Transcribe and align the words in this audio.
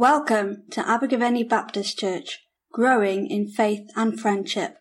Welcome 0.00 0.62
to 0.70 0.80
Abergavenny 0.80 1.44
Baptist 1.44 1.98
Church, 1.98 2.38
growing 2.72 3.26
in 3.26 3.48
faith 3.48 3.86
and 3.94 4.18
friendship. 4.18 4.78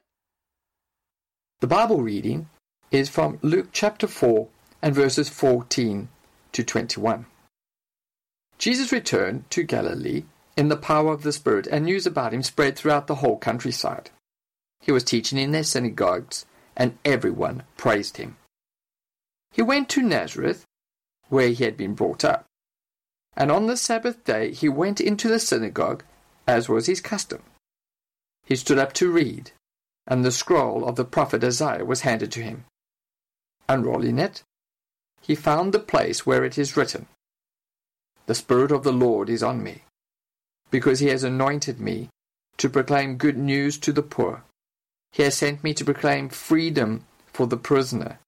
The 1.60 1.68
Bible 1.68 2.02
reading 2.02 2.50
is 2.90 3.10
from 3.10 3.38
Luke 3.42 3.68
chapter 3.74 4.08
4 4.08 4.48
and 4.82 4.96
verses 4.96 5.28
14 5.28 6.08
to 6.54 6.64
21. 6.64 7.26
Jesus 8.58 8.94
returned 8.94 9.44
to 9.50 9.64
Galilee 9.64 10.24
in 10.56 10.70
the 10.70 10.78
power 10.78 11.12
of 11.12 11.24
the 11.24 11.34
Spirit, 11.34 11.68
and 11.68 11.84
news 11.84 12.06
about 12.06 12.34
him 12.34 12.42
spread 12.42 12.78
throughout 12.78 13.08
the 13.08 13.16
whole 13.16 13.38
countryside. 13.38 14.12
He 14.80 14.94
was 14.94 15.04
teaching 15.04 15.38
in 15.38 15.52
their 15.52 15.64
synagogues, 15.66 16.46
and 16.78 16.98
everyone 17.04 17.64
praised 17.76 18.16
him. 18.16 18.38
He 19.52 19.62
went 19.62 19.90
to 19.90 20.02
Nazareth, 20.02 20.64
where 21.28 21.50
he 21.50 21.66
had 21.66 21.76
been 21.76 21.94
brought 21.94 22.24
up. 22.24 22.46
And 23.36 23.52
on 23.52 23.68
the 23.68 23.78
Sabbath 23.78 24.24
day 24.24 24.52
he 24.52 24.70
went 24.70 25.00
into 25.00 25.28
the 25.28 25.40
synagogue, 25.40 26.04
as 26.48 26.68
was 26.68 26.88
his 26.88 27.02
custom. 27.02 27.44
He 28.46 28.56
stood 28.56 28.80
up 28.80 28.94
to 28.94 29.12
read, 29.12 29.52
and 30.08 30.26
the 30.26 30.32
scroll 30.32 30.84
of 30.86 30.96
the 30.96 31.06
prophet 31.06 31.44
Isaiah 31.44 31.86
was 31.86 32.02
handed 32.02 32.32
to 32.34 32.42
him. 32.42 32.66
Unrolling 33.68 34.18
it, 34.18 34.42
he 35.22 35.36
found 35.36 35.72
the 35.72 35.80
place 35.80 36.26
where 36.26 36.44
it 36.44 36.58
is 36.58 36.76
written, 36.76 37.06
The 38.26 38.36
Spirit 38.36 38.72
of 38.72 38.84
the 38.84 38.92
Lord 38.92 39.30
is 39.30 39.44
on 39.44 39.62
me, 39.62 39.84
because 40.72 41.00
he 41.00 41.08
has 41.08 41.24
anointed 41.24 41.80
me 41.80 42.10
to 42.58 42.70
proclaim 42.70 43.18
good 43.18 43.38
news 43.38 43.78
to 43.78 43.92
the 43.94 44.02
poor. 44.02 44.44
He 45.12 45.24
has 45.24 45.38
sent 45.38 45.64
me 45.64 45.74
to 45.76 45.86
proclaim 45.86 46.30
freedom 46.30 47.06
for 47.32 47.46
the 47.46 47.58
prisoner, 47.58 48.20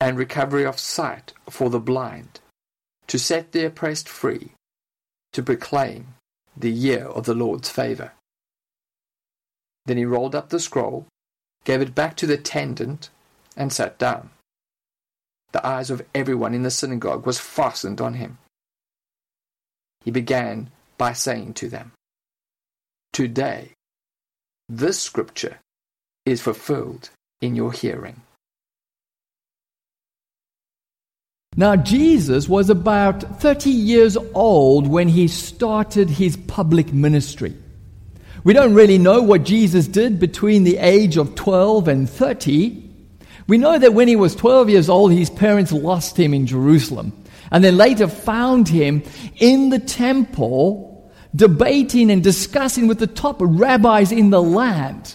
and 0.00 0.16
recovery 0.16 0.64
of 0.64 0.78
sight 0.78 1.32
for 1.48 1.68
the 1.68 1.80
blind 1.80 2.40
to 3.10 3.18
set 3.18 3.50
the 3.50 3.66
oppressed 3.66 4.08
free, 4.08 4.52
to 5.32 5.42
proclaim 5.42 6.14
the 6.56 6.70
year 6.70 7.06
of 7.06 7.24
the 7.24 7.34
Lord's 7.34 7.68
favour. 7.68 8.12
Then 9.84 9.96
he 9.96 10.04
rolled 10.04 10.36
up 10.36 10.50
the 10.50 10.60
scroll, 10.60 11.08
gave 11.64 11.80
it 11.80 11.92
back 11.92 12.16
to 12.18 12.26
the 12.28 12.34
attendant, 12.34 13.10
and 13.56 13.72
sat 13.72 13.98
down. 13.98 14.30
The 15.50 15.66
eyes 15.66 15.90
of 15.90 16.06
everyone 16.14 16.54
in 16.54 16.62
the 16.62 16.70
synagogue 16.70 17.26
was 17.26 17.40
fastened 17.40 18.00
on 18.00 18.14
him. 18.14 18.38
He 20.04 20.12
began 20.12 20.70
by 20.96 21.12
saying 21.12 21.54
to 21.54 21.68
them, 21.68 21.90
Today, 23.12 23.72
this 24.68 25.00
scripture 25.00 25.58
is 26.24 26.40
fulfilled 26.40 27.10
in 27.40 27.56
your 27.56 27.72
hearing. 27.72 28.22
Now, 31.60 31.76
Jesus 31.76 32.48
was 32.48 32.70
about 32.70 33.38
30 33.38 33.68
years 33.68 34.16
old 34.32 34.86
when 34.88 35.08
he 35.08 35.28
started 35.28 36.08
his 36.08 36.38
public 36.38 36.90
ministry. 36.94 37.54
We 38.44 38.54
don't 38.54 38.72
really 38.72 38.96
know 38.96 39.20
what 39.20 39.44
Jesus 39.44 39.86
did 39.86 40.18
between 40.18 40.64
the 40.64 40.78
age 40.78 41.18
of 41.18 41.34
12 41.34 41.86
and 41.86 42.08
30. 42.08 42.82
We 43.46 43.58
know 43.58 43.78
that 43.78 43.92
when 43.92 44.08
he 44.08 44.16
was 44.16 44.34
12 44.36 44.70
years 44.70 44.88
old, 44.88 45.12
his 45.12 45.28
parents 45.28 45.70
lost 45.70 46.18
him 46.18 46.32
in 46.32 46.46
Jerusalem 46.46 47.12
and 47.50 47.62
then 47.62 47.76
later 47.76 48.08
found 48.08 48.66
him 48.66 49.02
in 49.36 49.68
the 49.68 49.80
temple 49.80 51.12
debating 51.36 52.10
and 52.10 52.24
discussing 52.24 52.86
with 52.86 53.00
the 53.00 53.06
top 53.06 53.36
rabbis 53.38 54.12
in 54.12 54.30
the 54.30 54.40
land. 54.40 55.14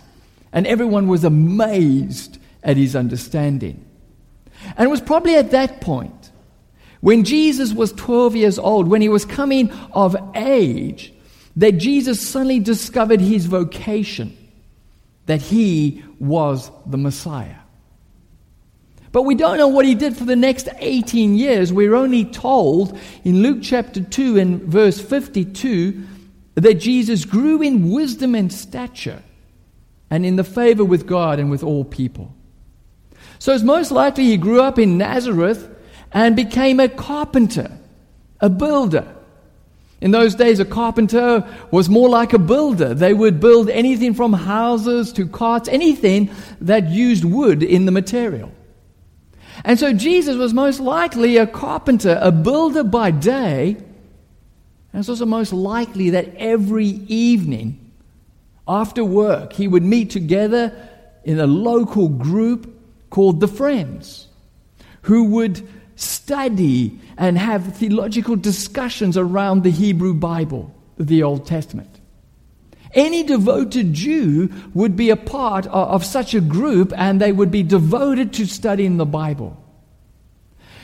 And 0.53 0.67
everyone 0.67 1.07
was 1.07 1.23
amazed 1.23 2.37
at 2.61 2.77
his 2.77 2.95
understanding. 2.95 3.83
And 4.77 4.87
it 4.87 4.91
was 4.91 5.01
probably 5.01 5.37
at 5.37 5.49
that 5.49 5.81
point 5.81 6.24
when 7.01 7.23
Jesus 7.23 7.73
was 7.73 7.91
12 7.93 8.35
years 8.35 8.59
old, 8.59 8.87
when 8.87 9.01
he 9.01 9.09
was 9.09 9.25
coming 9.25 9.71
of 9.91 10.15
age, 10.35 11.13
that 11.55 11.73
Jesus 11.73 12.27
suddenly 12.27 12.59
discovered 12.59 13.21
his 13.21 13.45
vocation, 13.45 14.35
that 15.25 15.41
he 15.41 16.03
was 16.19 16.71
the 16.85 16.97
Messiah. 16.97 17.57
But 19.11 19.23
we 19.23 19.35
don't 19.35 19.57
know 19.57 19.69
what 19.69 19.85
he 19.85 19.95
did 19.95 20.17
for 20.17 20.25
the 20.25 20.35
next 20.35 20.67
18 20.77 21.35
years. 21.35 21.71
We're 21.71 21.95
only 21.95 22.25
told 22.25 22.97
in 23.23 23.41
Luke 23.41 23.59
chapter 23.61 24.01
2 24.01 24.37
and 24.37 24.61
verse 24.63 24.99
52 24.99 26.03
that 26.55 26.75
Jesus 26.75 27.23
grew 27.23 27.61
in 27.61 27.91
wisdom 27.91 28.35
and 28.35 28.51
stature 28.51 29.23
and 30.09 30.25
in 30.25 30.35
the 30.35 30.43
favor 30.43 30.83
with 30.83 31.07
God 31.07 31.39
and 31.39 31.49
with 31.49 31.63
all 31.63 31.85
people. 31.85 32.33
So 33.39 33.53
it's 33.53 33.63
most 33.63 33.91
likely 33.91 34.25
he 34.25 34.37
grew 34.37 34.61
up 34.61 34.77
in 34.77 34.97
Nazareth 34.97 35.69
and 36.15 36.33
became 36.35 36.79
a 36.79 36.87
carpenter, 36.87 37.69
a 38.39 38.49
builder. 38.49 39.05
In 39.99 40.11
those 40.11 40.33
days, 40.33 40.61
a 40.61 40.65
carpenter 40.65 41.45
was 41.71 41.89
more 41.89 42.07
like 42.07 42.31
a 42.31 42.39
builder. 42.39 42.93
They 42.93 43.13
would 43.13 43.41
build 43.41 43.69
anything 43.69 44.13
from 44.13 44.31
houses 44.31 45.11
to 45.13 45.27
carts, 45.27 45.67
anything 45.67 46.31
that 46.61 46.87
used 46.89 47.25
wood 47.25 47.61
in 47.61 47.85
the 47.85 47.91
material. 47.91 48.51
And 49.65 49.77
so 49.77 49.91
Jesus 49.91 50.37
was 50.37 50.53
most 50.53 50.79
likely 50.79 51.35
a 51.35 51.45
carpenter, 51.45 52.17
a 52.21 52.31
builder 52.31 52.85
by 52.85 53.11
day. 53.11 53.75
And 54.93 54.99
it's 54.99 55.09
also 55.09 55.25
most 55.25 55.51
likely 55.51 56.11
that 56.11 56.33
every 56.37 56.85
evening 56.85 57.91
after 58.65 59.03
work, 59.03 59.51
he 59.51 59.67
would 59.67 59.83
meet 59.83 60.11
together 60.11 60.73
in 61.25 61.39
a 61.39 61.47
local 61.47 62.07
group 62.07 62.73
called 63.09 63.41
the 63.41 63.47
Friends, 63.49 64.27
who 65.01 65.25
would 65.25 65.67
study 65.95 66.99
and 67.17 67.37
have 67.37 67.77
theological 67.77 68.35
discussions 68.35 69.17
around 69.17 69.63
the 69.63 69.71
Hebrew 69.71 70.13
Bible, 70.13 70.73
the 70.97 71.23
Old 71.23 71.45
Testament. 71.45 71.89
Any 72.93 73.23
devoted 73.23 73.93
Jew 73.93 74.49
would 74.73 74.95
be 74.95 75.09
a 75.09 75.17
part 75.17 75.67
of 75.67 76.05
such 76.05 76.33
a 76.33 76.41
group 76.41 76.93
and 76.95 77.19
they 77.19 77.31
would 77.31 77.51
be 77.51 77.63
devoted 77.63 78.33
to 78.33 78.45
studying 78.45 78.97
the 78.97 79.05
Bible. 79.05 79.61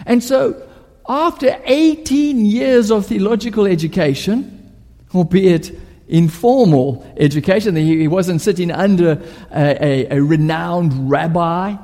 And 0.06 0.24
so, 0.24 0.62
after 1.08 1.60
18 1.66 2.46
years 2.46 2.92
of 2.92 3.06
theological 3.06 3.66
education, 3.66 4.74
albeit 5.14 5.72
informal 6.08 7.10
education, 7.18 7.76
he 7.76 8.08
wasn't 8.08 8.42
sitting 8.42 8.72
under 8.72 9.22
a, 9.52 9.86
a, 10.12 10.18
a 10.18 10.22
renowned 10.22 11.10
rabbi 11.10 11.76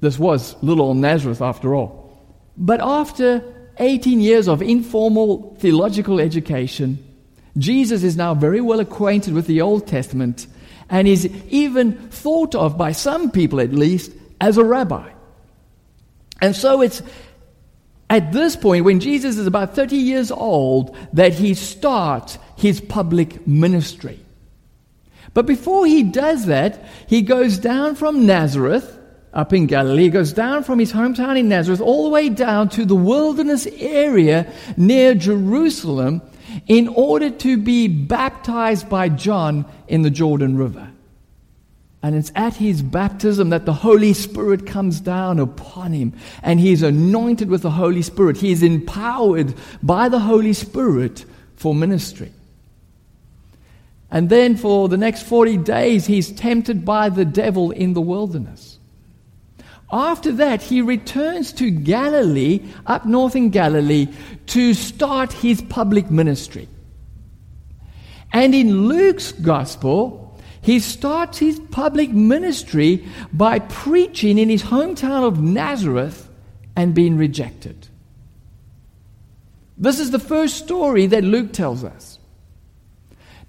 this 0.00 0.18
was 0.18 0.54
little 0.62 0.94
Nazareth 0.94 1.42
after 1.42 1.74
all. 1.74 2.16
But 2.56 2.80
after 2.80 3.42
18 3.78 4.20
years 4.20 4.48
of 4.48 4.62
informal 4.62 5.56
theological 5.60 6.20
education, 6.20 7.04
Jesus 7.56 8.02
is 8.02 8.16
now 8.16 8.34
very 8.34 8.60
well 8.60 8.80
acquainted 8.80 9.34
with 9.34 9.46
the 9.46 9.60
Old 9.60 9.86
Testament 9.86 10.46
and 10.90 11.06
is 11.06 11.26
even 11.48 11.92
thought 12.10 12.54
of 12.54 12.78
by 12.78 12.92
some 12.92 13.30
people 13.30 13.60
at 13.60 13.72
least 13.72 14.12
as 14.40 14.56
a 14.56 14.64
rabbi. 14.64 15.10
And 16.40 16.54
so 16.54 16.82
it's 16.82 17.02
at 18.10 18.32
this 18.32 18.56
point, 18.56 18.84
when 18.84 19.00
Jesus 19.00 19.36
is 19.36 19.46
about 19.46 19.74
30 19.74 19.96
years 19.96 20.30
old, 20.30 20.96
that 21.12 21.34
he 21.34 21.54
starts 21.54 22.38
his 22.56 22.80
public 22.80 23.46
ministry. 23.46 24.18
But 25.34 25.44
before 25.44 25.84
he 25.84 26.04
does 26.04 26.46
that, 26.46 26.84
he 27.06 27.20
goes 27.20 27.58
down 27.58 27.96
from 27.96 28.24
Nazareth 28.24 28.97
up 29.32 29.52
in 29.52 29.66
Galilee. 29.66 30.08
Goes 30.08 30.32
down 30.32 30.64
from 30.64 30.78
his 30.78 30.92
hometown 30.92 31.38
in 31.38 31.48
Nazareth 31.48 31.80
all 31.80 32.04
the 32.04 32.10
way 32.10 32.28
down 32.28 32.68
to 32.70 32.84
the 32.84 32.94
wilderness 32.94 33.66
area 33.66 34.52
near 34.76 35.14
Jerusalem 35.14 36.22
in 36.66 36.88
order 36.88 37.30
to 37.30 37.56
be 37.56 37.88
baptized 37.88 38.88
by 38.88 39.08
John 39.08 39.66
in 39.86 40.02
the 40.02 40.10
Jordan 40.10 40.56
River. 40.56 40.90
And 42.02 42.14
it's 42.14 42.30
at 42.36 42.54
his 42.54 42.80
baptism 42.80 43.50
that 43.50 43.66
the 43.66 43.72
Holy 43.72 44.12
Spirit 44.12 44.66
comes 44.66 45.00
down 45.00 45.40
upon 45.40 45.92
him 45.92 46.12
and 46.42 46.60
he 46.60 46.72
is 46.72 46.82
anointed 46.82 47.50
with 47.50 47.62
the 47.62 47.72
Holy 47.72 48.02
Spirit. 48.02 48.36
He 48.36 48.52
is 48.52 48.62
empowered 48.62 49.54
by 49.82 50.08
the 50.08 50.20
Holy 50.20 50.52
Spirit 50.52 51.24
for 51.56 51.74
ministry. 51.74 52.32
And 54.10 54.30
then 54.30 54.56
for 54.56 54.88
the 54.88 54.96
next 54.96 55.24
40 55.24 55.58
days, 55.58 56.06
he's 56.06 56.30
tempted 56.30 56.84
by 56.84 57.08
the 57.08 57.24
devil 57.24 57.72
in 57.72 57.92
the 57.92 58.00
wilderness. 58.00 58.77
After 59.90 60.32
that, 60.32 60.62
he 60.62 60.82
returns 60.82 61.52
to 61.54 61.70
Galilee, 61.70 62.60
up 62.86 63.06
north 63.06 63.34
in 63.34 63.50
Galilee, 63.50 64.08
to 64.48 64.74
start 64.74 65.32
his 65.32 65.62
public 65.62 66.10
ministry. 66.10 66.68
And 68.32 68.54
in 68.54 68.88
Luke's 68.88 69.32
gospel, 69.32 70.38
he 70.60 70.80
starts 70.80 71.38
his 71.38 71.58
public 71.58 72.10
ministry 72.10 73.06
by 73.32 73.60
preaching 73.60 74.36
in 74.36 74.50
his 74.50 74.62
hometown 74.62 75.26
of 75.26 75.40
Nazareth 75.40 76.28
and 76.76 76.94
being 76.94 77.16
rejected. 77.16 77.88
This 79.78 79.98
is 80.00 80.10
the 80.10 80.18
first 80.18 80.56
story 80.58 81.06
that 81.06 81.24
Luke 81.24 81.52
tells 81.52 81.84
us. 81.84 82.17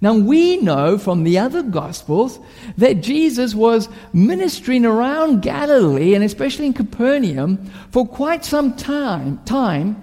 Now, 0.02 0.14
we 0.14 0.56
know 0.56 0.96
from 0.96 1.24
the 1.24 1.38
other 1.38 1.62
Gospels 1.62 2.38
that 2.78 3.02
Jesus 3.02 3.54
was 3.54 3.88
ministering 4.14 4.86
around 4.86 5.42
Galilee 5.42 6.14
and 6.14 6.24
especially 6.24 6.66
in 6.66 6.72
Capernaum 6.72 7.70
for 7.90 8.06
quite 8.06 8.44
some 8.44 8.74
time, 8.76 9.38
time 9.44 10.02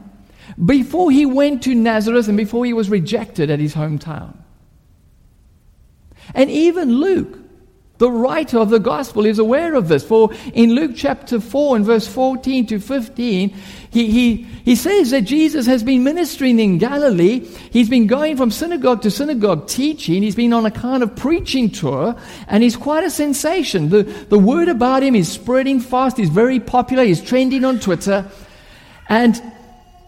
before 0.64 1.10
he 1.10 1.26
went 1.26 1.64
to 1.64 1.74
Nazareth 1.74 2.28
and 2.28 2.38
before 2.38 2.64
he 2.64 2.74
was 2.74 2.90
rejected 2.90 3.50
at 3.50 3.60
his 3.60 3.74
hometown. 3.74 4.36
And 6.36 6.52
even 6.52 6.98
Luke, 6.98 7.37
the 7.98 8.12
writer 8.12 8.60
of 8.60 8.70
the 8.70 8.80
gospel 8.80 9.26
is 9.26 9.40
aware 9.40 9.74
of 9.74 9.88
this. 9.88 10.04
For 10.04 10.32
in 10.54 10.76
Luke 10.76 10.92
chapter 10.96 11.40
4 11.40 11.78
and 11.78 11.86
verse 11.86 12.08
14 12.08 12.68
to 12.68 12.80
15, 12.80 13.50
he, 13.90 14.12
he, 14.12 14.36
he 14.64 14.76
says 14.76 15.10
that 15.12 15.22
Jesus 15.22 15.66
has 15.66 15.84
been 15.84 16.04
ministering 16.04 16.60
in 16.60 16.78
Galilee. 16.78 17.40
He's 17.72 17.90
been 17.90 18.06
going 18.06 18.38
from 18.38 18.52
synagogue 18.52 19.02
to 19.02 19.10
synagogue 19.12 19.68
teaching. 19.68 20.22
He's 20.22 20.36
been 20.36 20.54
on 20.54 20.66
a 20.66 20.72
kind 20.72 21.02
of 21.02 21.16
preaching 21.16 21.72
tour, 21.72 22.16
and 22.48 22.62
he's 22.62 22.76
quite 22.76 23.04
a 23.04 23.10
sensation. 23.10 23.90
The, 23.90 24.04
the 24.04 24.38
word 24.38 24.68
about 24.68 25.02
him 25.02 25.16
is 25.16 25.32
spreading 25.32 25.80
fast. 25.80 26.18
He's 26.18 26.30
very 26.30 26.60
popular. 26.60 27.04
He's 27.04 27.22
trending 27.22 27.66
on 27.66 27.80
Twitter. 27.80 28.30
And 29.10 29.42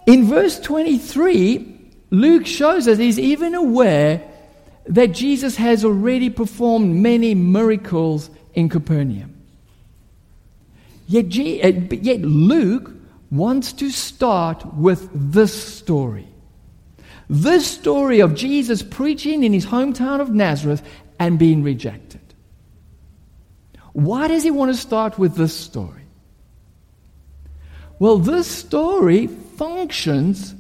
in 0.06 0.26
verse 0.26 0.60
23, 0.60 1.78
Luke 2.12 2.46
shows 2.46 2.88
us 2.88 2.98
he's 2.98 3.20
even 3.20 3.56
aware 3.56 4.29
that 4.90 5.12
Jesus 5.14 5.56
has 5.56 5.86
already 5.86 6.32
performed 6.32 6.96
many 6.96 7.36
miracles 7.36 8.30
in 8.56 8.70
Capernaum. 8.70 9.36
Yet, 11.08 11.26
uh, 11.26 11.96
yet 11.96 12.22
Luke 12.22 12.92
wants 13.30 13.72
to 13.74 13.92
start 13.92 14.66
with 14.74 15.08
this 15.14 15.54
story. 15.54 16.28
This 17.30 17.68
story 17.68 18.20
of 18.20 18.34
Jesus 18.34 18.82
preaching 18.82 19.44
in 19.44 19.54
his 19.54 19.68
hometown 19.68 20.20
of 20.20 20.32
Nazareth 20.32 20.82
and 21.20 21.38
being 21.38 21.62
rejected. 21.62 22.22
Why 23.94 24.28
does 24.28 24.44
he 24.44 24.50
want 24.50 24.74
to 24.74 24.78
start 24.80 25.20
with 25.20 25.36
this 25.36 25.56
story? 25.56 26.02
Well, 28.00 28.18
this 28.18 28.48
story 28.48 29.28
functions 29.28 30.56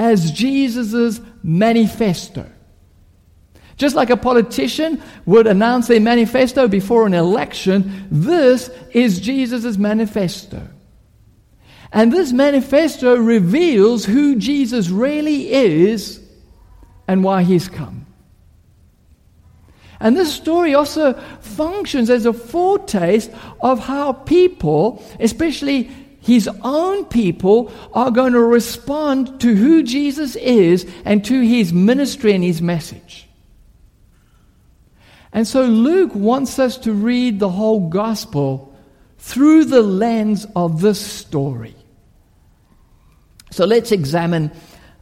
as 0.00 0.32
Jesus' 0.32 1.20
manifesto. 1.44 2.50
Just 3.78 3.94
like 3.94 4.10
a 4.10 4.16
politician 4.16 5.00
would 5.24 5.46
announce 5.46 5.86
their 5.86 6.00
manifesto 6.00 6.66
before 6.66 7.06
an 7.06 7.14
election, 7.14 8.08
this 8.10 8.70
is 8.90 9.20
Jesus' 9.20 9.78
manifesto. 9.78 10.60
And 11.92 12.12
this 12.12 12.32
manifesto 12.32 13.16
reveals 13.16 14.04
who 14.04 14.34
Jesus 14.34 14.90
really 14.90 15.52
is 15.52 16.20
and 17.06 17.22
why 17.22 17.44
he's 17.44 17.68
come. 17.68 18.04
And 20.00 20.16
this 20.16 20.32
story 20.32 20.74
also 20.74 21.14
functions 21.40 22.10
as 22.10 22.26
a 22.26 22.32
foretaste 22.32 23.30
of 23.60 23.78
how 23.78 24.12
people, 24.12 25.04
especially 25.20 25.84
his 26.20 26.48
own 26.62 27.04
people, 27.04 27.72
are 27.94 28.10
going 28.10 28.32
to 28.32 28.42
respond 28.42 29.40
to 29.40 29.54
who 29.54 29.84
Jesus 29.84 30.34
is 30.36 30.84
and 31.04 31.24
to 31.24 31.40
his 31.40 31.72
ministry 31.72 32.32
and 32.32 32.42
his 32.42 32.60
message. 32.60 33.27
And 35.32 35.46
so 35.46 35.64
Luke 35.64 36.14
wants 36.14 36.58
us 36.58 36.78
to 36.78 36.92
read 36.92 37.38
the 37.38 37.50
whole 37.50 37.88
gospel 37.88 38.74
through 39.18 39.66
the 39.66 39.82
lens 39.82 40.46
of 40.56 40.80
this 40.80 41.00
story. 41.00 41.74
So 43.50 43.64
let's 43.64 43.92
examine 43.92 44.50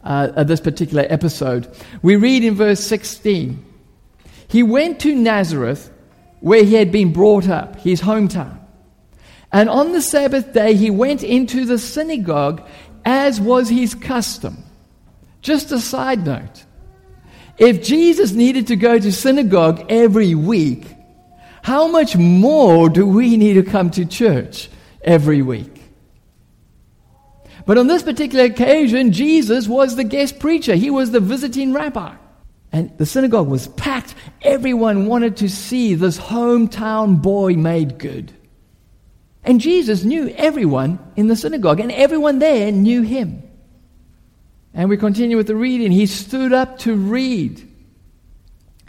uh, 0.02 0.44
this 0.44 0.60
particular 0.60 1.06
episode. 1.08 1.68
We 2.02 2.16
read 2.16 2.44
in 2.44 2.54
verse 2.54 2.80
16 2.80 3.64
He 4.48 4.62
went 4.62 5.00
to 5.00 5.14
Nazareth 5.14 5.92
where 6.40 6.64
he 6.64 6.74
had 6.74 6.92
been 6.92 7.12
brought 7.12 7.48
up, 7.48 7.76
his 7.76 8.00
hometown. 8.00 8.58
And 9.52 9.68
on 9.68 9.92
the 9.92 10.02
Sabbath 10.02 10.52
day, 10.52 10.74
he 10.74 10.90
went 10.90 11.22
into 11.22 11.64
the 11.64 11.78
synagogue 11.78 12.66
as 13.04 13.40
was 13.40 13.68
his 13.68 13.94
custom. 13.94 14.58
Just 15.40 15.72
a 15.72 15.80
side 15.80 16.26
note 16.26 16.65
if 17.58 17.82
Jesus 17.82 18.32
needed 18.32 18.66
to 18.68 18.76
go 18.76 18.98
to 18.98 19.12
synagogue 19.12 19.86
every 19.88 20.34
week, 20.34 20.86
how 21.62 21.88
much 21.88 22.16
more 22.16 22.88
do 22.88 23.06
we 23.06 23.36
need 23.36 23.54
to 23.54 23.62
come 23.62 23.90
to 23.90 24.04
church 24.04 24.68
every 25.02 25.42
week? 25.42 25.82
But 27.64 27.78
on 27.78 27.88
this 27.88 28.04
particular 28.04 28.44
occasion, 28.44 29.12
Jesus 29.12 29.66
was 29.66 29.96
the 29.96 30.04
guest 30.04 30.38
preacher. 30.38 30.76
He 30.76 30.90
was 30.90 31.10
the 31.10 31.18
visiting 31.18 31.72
rabbi. 31.72 32.14
And 32.72 32.96
the 32.98 33.06
synagogue 33.06 33.48
was 33.48 33.68
packed. 33.68 34.14
Everyone 34.42 35.06
wanted 35.06 35.38
to 35.38 35.48
see 35.48 35.94
this 35.94 36.18
hometown 36.18 37.20
boy 37.20 37.54
made 37.54 37.98
good. 37.98 38.32
And 39.42 39.60
Jesus 39.60 40.04
knew 40.04 40.28
everyone 40.36 40.98
in 41.16 41.28
the 41.28 41.36
synagogue, 41.36 41.80
and 41.80 41.90
everyone 41.90 42.38
there 42.38 42.70
knew 42.70 43.02
him. 43.02 43.42
And 44.76 44.90
we 44.90 44.98
continue 44.98 45.38
with 45.38 45.46
the 45.46 45.56
reading. 45.56 45.90
He 45.90 46.04
stood 46.04 46.52
up 46.52 46.78
to 46.80 46.94
read. 46.94 47.66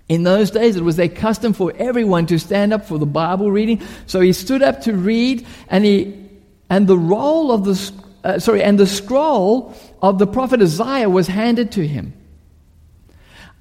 In 0.10 0.24
those 0.24 0.51
days, 0.51 0.75
it 0.75 0.84
was 0.84 0.98
their 0.98 1.10
custom 1.10 1.54
for 1.54 1.74
everyone 1.78 2.25
to 2.28 2.38
stand 2.38 2.74
up 2.74 2.86
for 2.86 2.98
the 3.00 3.06
Bible 3.06 3.50
reading. 3.50 3.81
So 4.06 4.19
he 4.19 4.34
stood 4.34 4.62
up 4.62 4.81
to 4.81 4.94
read, 4.94 5.48
and 5.69 5.86
he 5.86 6.30
and 6.69 6.88
the 6.88 6.98
roll 6.98 7.51
of 7.54 7.63
the 7.63 7.92
uh, 8.24 8.39
sorry, 8.39 8.62
and 8.62 8.78
the 8.78 8.86
scroll 8.86 9.74
of 10.01 10.19
the 10.19 10.28
prophet 10.28 10.62
Isaiah 10.62 11.10
was 11.10 11.28
handed 11.28 11.72
to 11.74 11.88
him. 11.88 12.13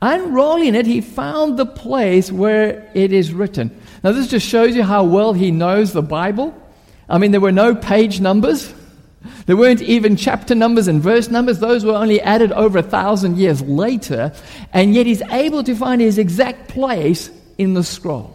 Unrolling 0.02 0.74
it, 0.74 0.84
he 0.84 1.00
found 1.00 1.56
the 1.56 1.66
place 1.66 2.30
where 2.32 2.90
it 2.92 3.12
is 3.12 3.32
written. 3.32 3.80
Now, 4.02 4.12
this 4.12 4.26
just 4.26 4.46
shows 4.46 4.74
you 4.74 4.82
how 4.82 5.04
well 5.04 5.32
he 5.32 5.52
knows 5.52 5.92
the 5.92 6.02
Bible. 6.02 6.54
I 7.08 7.18
mean, 7.18 7.30
there 7.30 7.40
were 7.40 7.52
no 7.52 7.74
page 7.74 8.20
numbers. 8.20 8.74
There 9.46 9.56
weren't 9.56 9.80
even 9.82 10.16
chapter 10.16 10.56
numbers 10.56 10.88
and 10.88 11.00
verse 11.00 11.30
numbers. 11.30 11.60
Those 11.60 11.84
were 11.84 11.94
only 11.94 12.20
added 12.20 12.50
over 12.52 12.78
a 12.78 12.82
thousand 12.82 13.38
years 13.38 13.62
later. 13.62 14.32
And 14.72 14.92
yet 14.92 15.06
he's 15.06 15.22
able 15.22 15.62
to 15.62 15.74
find 15.76 16.00
his 16.00 16.18
exact 16.18 16.68
place 16.68 17.30
in 17.56 17.74
the 17.74 17.84
scroll. 17.84 18.32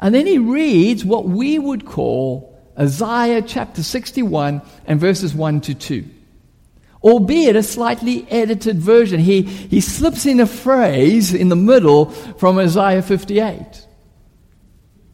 And 0.00 0.14
then 0.14 0.26
he 0.26 0.38
reads 0.38 1.04
what 1.04 1.26
we 1.26 1.58
would 1.58 1.86
call 1.86 2.58
Isaiah 2.78 3.42
chapter 3.42 3.82
61 3.82 4.62
and 4.86 5.00
verses 5.00 5.34
1 5.34 5.62
to 5.62 5.74
2. 5.74 6.04
Albeit 7.02 7.56
a 7.56 7.62
slightly 7.62 8.30
edited 8.30 8.78
version. 8.78 9.18
He, 9.18 9.42
he 9.42 9.80
slips 9.80 10.26
in 10.26 10.40
a 10.40 10.46
phrase 10.46 11.32
in 11.32 11.48
the 11.48 11.56
middle 11.56 12.10
from 12.10 12.58
Isaiah 12.58 13.02
58. 13.02 13.86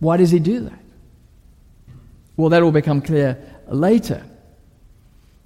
Why 0.00 0.16
does 0.16 0.32
he 0.32 0.40
do 0.40 0.60
that? 0.60 0.78
Well, 2.36 2.50
that 2.50 2.62
will 2.62 2.72
become 2.72 3.00
clear 3.00 3.38
later. 3.68 4.24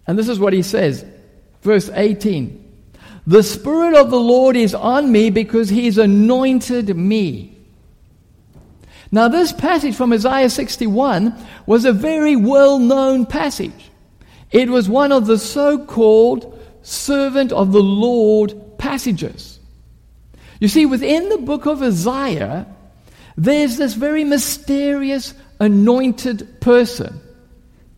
And 0.06 0.18
this 0.18 0.28
is 0.28 0.38
what 0.38 0.52
he 0.52 0.62
says, 0.62 1.04
verse 1.62 1.90
18 1.92 2.58
The 3.26 3.42
Spirit 3.42 3.94
of 3.94 4.10
the 4.10 4.20
Lord 4.20 4.56
is 4.56 4.74
on 4.74 5.10
me 5.10 5.30
because 5.30 5.68
he's 5.68 5.98
anointed 5.98 6.96
me. 6.96 7.56
Now, 9.12 9.28
this 9.28 9.52
passage 9.52 9.96
from 9.96 10.12
Isaiah 10.12 10.50
61 10.50 11.34
was 11.66 11.84
a 11.84 11.92
very 11.92 12.36
well 12.36 12.78
known 12.78 13.26
passage. 13.26 13.90
It 14.52 14.68
was 14.68 14.88
one 14.88 15.12
of 15.12 15.26
the 15.26 15.38
so 15.38 15.84
called 15.84 16.58
servant 16.82 17.52
of 17.52 17.72
the 17.72 17.82
Lord 17.82 18.78
passages. 18.78 19.58
You 20.60 20.68
see, 20.68 20.86
within 20.86 21.28
the 21.28 21.38
book 21.38 21.66
of 21.66 21.82
Isaiah, 21.82 22.66
there's 23.36 23.76
this 23.76 23.94
very 23.94 24.24
mysterious 24.24 25.34
anointed 25.58 26.60
person 26.60 27.20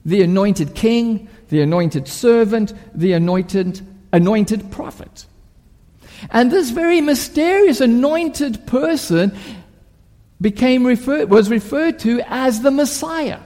the 0.04 0.22
anointed 0.22 0.74
king, 0.74 1.28
the 1.48 1.60
anointed 1.60 2.08
servant, 2.08 2.72
the 2.94 3.12
anointed, 3.12 3.80
anointed 4.12 4.70
prophet. 4.70 5.26
And 6.30 6.50
this 6.50 6.70
very 6.70 7.00
mysterious 7.00 7.80
anointed 7.80 8.66
person 8.66 9.36
became 10.40 10.86
referred, 10.86 11.30
was 11.30 11.50
referred 11.50 11.98
to 12.00 12.20
as 12.26 12.62
the 12.62 12.70
Messiah, 12.70 13.40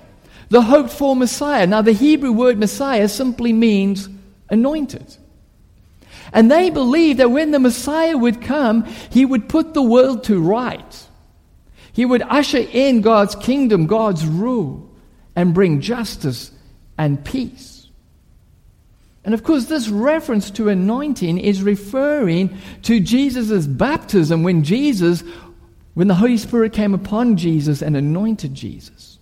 the 0.48 0.62
hoped 0.62 0.90
for 0.90 1.14
Messiah. 1.16 1.66
Now, 1.66 1.82
the 1.82 1.92
Hebrew 1.92 2.32
word 2.32 2.58
Messiah 2.58 3.08
simply 3.08 3.52
means 3.52 4.08
anointed. 4.48 5.16
And 6.32 6.50
they 6.50 6.70
believed 6.70 7.20
that 7.20 7.30
when 7.30 7.50
the 7.50 7.58
Messiah 7.58 8.16
would 8.16 8.42
come, 8.42 8.84
he 9.10 9.25
would 9.25 9.48
put 9.48 9.75
the 9.75 9.82
world 9.82 10.25
to 10.25 10.40
right. 10.40 11.06
He 11.92 12.04
would 12.04 12.22
usher 12.22 12.58
in 12.58 13.00
God's 13.00 13.34
kingdom, 13.34 13.86
God's 13.86 14.26
rule, 14.26 14.86
and 15.37 15.55
bring 15.55 15.81
justice 15.81 16.50
and 16.99 17.25
peace. 17.25 17.88
And 19.25 19.35
of 19.35 19.43
course, 19.43 19.66
this 19.66 19.88
reference 19.88 20.50
to 20.52 20.69
anointing 20.69 21.38
is 21.38 21.62
referring 21.62 22.57
to 22.83 23.00
Jesus' 23.00 23.66
baptism 23.66 24.43
when 24.43 24.64
Jesus, 24.64 25.23
when 25.95 26.09
the 26.09 26.14
Holy 26.14 26.37
Spirit 26.38 26.73
came 26.73 26.95
upon 26.95 27.37
Jesus 27.37 27.83
and 27.83 27.97
anointed 27.97 28.55
Jesus. 28.55 29.19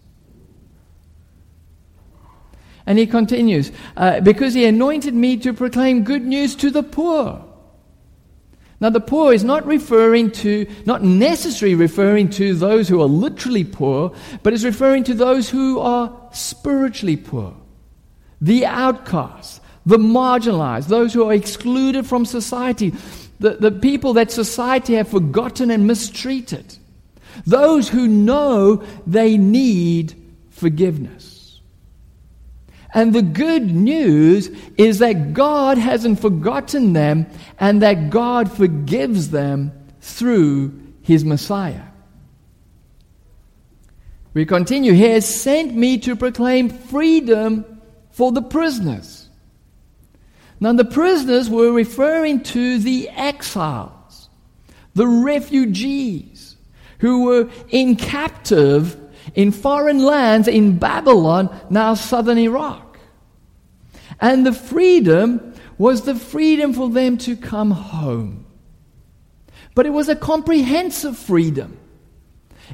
And 2.87 2.99
he 2.99 3.07
continues, 3.07 3.73
uh, 3.97 4.21
because 4.21 4.53
he 4.53 4.67
anointed 4.67 5.15
me 5.15 5.39
to 5.39 5.55
proclaim 5.55 6.05
good 6.05 6.23
news 6.23 6.55
to 6.57 6.71
the 6.71 6.83
poor. 6.83 7.43
Now, 8.81 8.91
the 8.91 9.01
poor 9.01 9.33
is 9.33 9.45
not 9.45 9.67
referring 9.67 10.31
to, 10.33 10.67
not 10.85 11.03
necessarily 11.03 11.75
referring 11.75 12.29
to 12.31 12.55
those 12.55 12.89
who 12.89 13.01
are 13.01 13.07
literally 13.07 13.65
poor, 13.65 14.15
but 14.43 14.53
is 14.53 14.65
referring 14.65 15.05
to 15.05 15.15
those 15.15 15.49
who 15.49 15.79
are 15.79 16.13
spiritually 16.33 17.17
poor, 17.17 17.55
the 18.41 18.67
outcasts, 18.67 19.61
the 19.87 19.99
marginalized, 19.99 20.89
those 20.89 21.15
who 21.15 21.29
are 21.29 21.35
excluded 21.35 22.07
from 22.07 22.25
society, 22.25 22.93
the, 23.39 23.51
the 23.51 23.71
people 23.71 24.15
that 24.15 24.31
society 24.31 24.95
have 24.95 25.09
forgotten 25.09 25.71
and 25.71 25.87
mistreated, 25.87 26.77
those 27.47 27.89
who 27.89 28.09
know 28.09 28.83
they 29.07 29.37
need 29.37 30.15
forgiveness. 30.51 31.44
And 32.95 33.13
the 33.13 33.23
good 33.23 33.75
news 33.75 34.49
is 34.79 35.01
that 35.01 35.35
God 35.35 35.79
hasn't 35.79 36.21
forgotten 36.21 36.93
them 36.93 37.27
and 37.59 37.83
that 37.83 38.09
God 38.09 38.51
forgives 38.51 39.31
them 39.31 39.73
through 40.01 40.81
his 41.03 41.25
Messiah. 41.25 41.83
We 44.33 44.47
continue. 44.47 44.93
He 44.93 45.03
has 45.11 45.29
sent 45.29 45.75
me 45.75 45.99
to 45.99 46.15
proclaim 46.15 46.69
freedom 46.69 47.81
for 48.11 48.31
the 48.31 48.43
prisoners. 48.43 49.29
Now, 50.61 50.73
the 50.73 50.85
prisoners 50.85 51.51
were 51.51 51.73
referring 51.73 52.43
to 52.45 52.79
the 52.79 53.09
exiles, 53.11 54.29
the 54.95 55.07
refugees 55.07 56.57
who 56.99 57.25
were 57.25 57.51
in 57.71 57.97
captive 57.97 58.99
in 59.35 59.53
foreign 59.53 60.03
lands 60.03 60.49
in 60.49 60.79
Babylon, 60.79 61.55
now 61.71 61.95
southern 61.95 62.39
Iraq. 62.39 62.99
And 64.21 64.47
the 64.47 64.53
freedom 64.53 65.55
was 65.77 66.03
the 66.03 66.15
freedom 66.15 66.73
for 66.73 66.89
them 66.89 67.19
to 67.19 67.37
come 67.37 67.71
home. 67.71 68.47
But 69.75 69.87
it 69.87 69.91
was 69.91 70.09
a 70.09 70.17
comprehensive 70.17 71.19
freedom. 71.19 71.77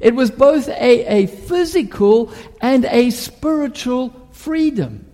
It 0.01 0.15
was 0.15 0.31
both 0.31 0.69
a, 0.69 1.25
a 1.25 1.27
physical 1.27 2.33
and 2.61 2.85
a 2.85 3.11
spiritual 3.11 4.29
freedom. 4.33 5.07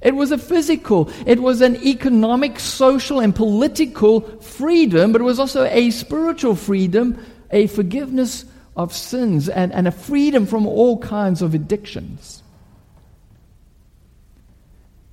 It 0.00 0.14
was 0.14 0.30
a 0.30 0.38
physical, 0.38 1.10
it 1.26 1.40
was 1.40 1.60
an 1.60 1.76
economic, 1.84 2.60
social, 2.60 3.18
and 3.18 3.34
political 3.34 4.20
freedom, 4.40 5.10
but 5.10 5.20
it 5.20 5.24
was 5.24 5.40
also 5.40 5.64
a 5.64 5.90
spiritual 5.90 6.54
freedom, 6.54 7.24
a 7.50 7.66
forgiveness 7.66 8.44
of 8.76 8.92
sins, 8.92 9.48
and, 9.48 9.72
and 9.72 9.88
a 9.88 9.90
freedom 9.90 10.46
from 10.46 10.66
all 10.66 10.98
kinds 10.98 11.40
of 11.40 11.54
addictions. 11.54 12.42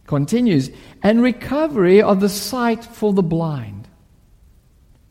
Continues, 0.05 0.69
and 1.01 1.23
recovery 1.23 2.01
of 2.01 2.19
the 2.19 2.29
sight 2.29 2.83
for 2.83 3.13
the 3.13 3.23
blind. 3.23 3.87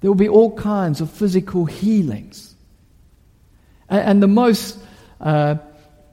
There 0.01 0.11
will 0.11 0.17
be 0.17 0.29
all 0.29 0.55
kinds 0.55 1.01
of 1.01 1.11
physical 1.11 1.65
healings. 1.65 2.55
And, 3.89 4.01
and 4.01 4.23
the 4.23 4.29
most 4.29 4.79
uh, 5.21 5.57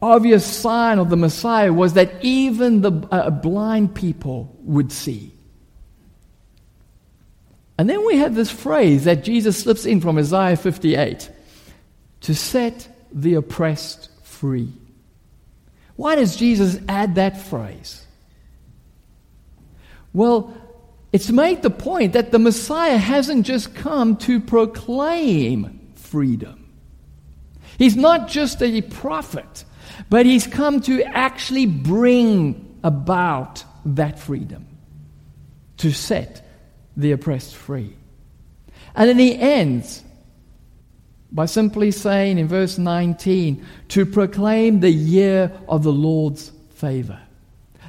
obvious 0.02 0.46
sign 0.46 1.00
of 1.00 1.10
the 1.10 1.18
Messiah 1.18 1.74
was 1.74 1.94
that 1.94 2.24
even 2.24 2.82
the 2.82 2.92
uh, 3.12 3.30
blind 3.32 3.96
people 3.96 4.56
would 4.62 4.94
see. 4.94 5.34
And 7.78 7.90
then 7.90 8.06
we 8.06 8.18
have 8.18 8.36
this 8.36 8.52
phrase 8.52 9.06
that 9.06 9.24
Jesus 9.24 9.58
slips 9.58 9.86
in 9.86 10.00
from 10.02 10.18
Isaiah 10.18 10.56
58 10.56 11.32
to 12.22 12.36
set 12.36 12.88
the 13.12 13.36
oppressed 13.36 14.10
free. 14.24 14.72
Why 15.96 16.16
does 16.16 16.36
Jesus 16.36 16.78
add 16.88 17.16
that 17.16 17.42
phrase? 17.42 18.06
Well, 20.14 20.54
it's 21.12 21.30
made 21.30 21.62
the 21.62 21.70
point 21.70 22.14
that 22.14 22.32
the 22.32 22.40
Messiah 22.40 22.98
hasn't 22.98 23.46
just 23.46 23.76
come 23.76 24.18
to 24.18 24.40
proclaim 24.40 25.92
freedom. 25.96 26.70
He's 27.78 27.96
not 27.96 28.28
just 28.28 28.62
a 28.62 28.82
prophet 28.82 29.66
but 30.10 30.26
he's 30.26 30.48
come 30.48 30.82
to 30.82 31.04
actually 31.04 31.66
bring 31.66 32.80
about 32.84 33.64
that 33.86 34.20
freedom, 34.20 34.66
to 35.78 35.92
set 35.92 36.46
the 36.96 37.12
oppressed 37.12 37.56
free. 37.56 37.96
And 38.96 39.10
then 39.10 39.20
he 39.20 39.38
ends 39.38 40.04
by 41.32 41.46
simply 41.46 41.92
saying 41.92 42.38
in 42.38 42.48
verse 42.48 42.78
19, 42.78 43.66
to 43.90 44.06
proclaim 44.06 44.80
the 44.80 44.92
year 44.92 45.52
of 45.68 45.84
the 45.84 45.92
Lord's 45.92 46.52
favor. 46.76 47.20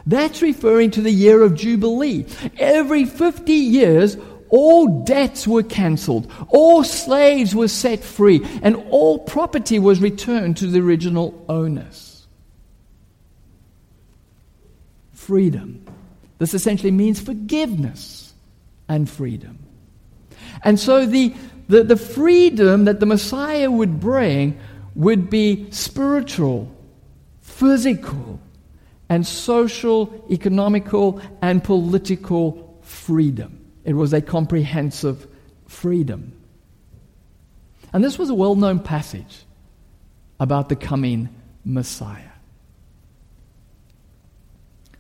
That's 0.07 0.43
referring 0.43 0.91
to 0.93 1.01
the 1.01 1.11
year 1.11 1.43
of 1.43 1.55
Jubilee. 1.55 2.27
Every 2.59 3.05
50 3.05 3.53
years, 3.53 4.17
all 4.51 5.05
debts 5.05 5.47
were 5.47 5.63
cancelled, 5.63 6.31
all 6.49 6.85
slaves 6.85 7.55
were 7.55 7.69
set 7.69 8.03
free, 8.03 8.45
and 8.63 8.77
all 8.91 9.21
property 9.21 9.79
was 9.79 10.01
returned 10.01 10.57
to 10.59 10.67
the 10.67 10.81
original 10.81 11.45
owners. 11.49 12.27
Freedom. 15.13 15.85
This 16.39 16.55
essentially 16.55 16.91
means 16.91 17.21
forgiveness 17.21 18.33
and 18.89 19.09
freedom. 19.09 19.59
And 20.65 20.81
so 20.81 21.07
the, 21.07 21.35
the, 21.71 21.85
the 21.85 21.97
freedom 21.97 22.85
that 22.87 22.99
the 22.99 23.07
Messiah 23.07 23.71
would 23.71 24.01
bring 24.01 24.59
would 24.97 25.31
be 25.31 25.71
spiritual, 25.71 26.69
physical, 27.41 28.41
and 29.09 29.25
social, 29.25 30.27
economical, 30.29 31.23
and 31.41 31.63
political 31.63 32.77
freedom. 32.83 33.65
It 33.85 33.95
was 33.95 34.13
a 34.13 34.21
comprehensive 34.21 35.29
freedom. 35.69 36.33
And 37.93 38.03
this 38.03 38.19
was 38.19 38.31
a 38.31 38.35
well 38.35 38.57
known 38.57 38.81
passage 38.81 39.45
about 40.41 40.69
the 40.71 40.77
coming 40.77 41.29
Messiah. 41.65 42.23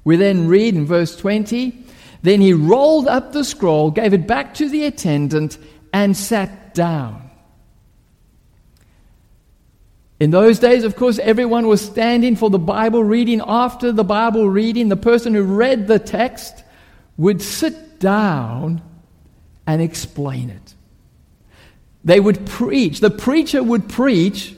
We 0.04 0.14
then 0.16 0.46
read 0.46 0.76
in 0.76 0.86
verse 0.86 1.16
20 1.16 1.84
Then 2.22 2.40
he 2.40 2.52
rolled 2.52 3.08
up 3.08 3.32
the 3.32 3.42
scroll, 3.42 3.90
gave 3.90 4.14
it 4.14 4.28
back 4.28 4.54
to 4.54 4.68
the 4.68 4.84
attendant, 4.84 5.58
and 5.92 6.16
sat 6.16 6.59
down. 6.74 7.30
In 10.20 10.30
those 10.30 10.58
days, 10.58 10.84
of 10.84 10.96
course, 10.96 11.18
everyone 11.18 11.66
was 11.66 11.80
standing 11.80 12.36
for 12.36 12.50
the 12.50 12.58
Bible 12.58 13.02
reading. 13.02 13.40
After 13.44 13.90
the 13.90 14.04
Bible 14.04 14.48
reading, 14.48 14.90
the 14.90 14.96
person 14.96 15.32
who 15.32 15.42
read 15.42 15.86
the 15.86 15.98
text 15.98 16.62
would 17.16 17.40
sit 17.40 17.98
down 17.98 18.82
and 19.66 19.80
explain 19.80 20.50
it. 20.50 20.74
They 22.04 22.20
would 22.20 22.46
preach. 22.46 23.00
The 23.00 23.10
preacher 23.10 23.62
would 23.62 23.88
preach 23.88 24.54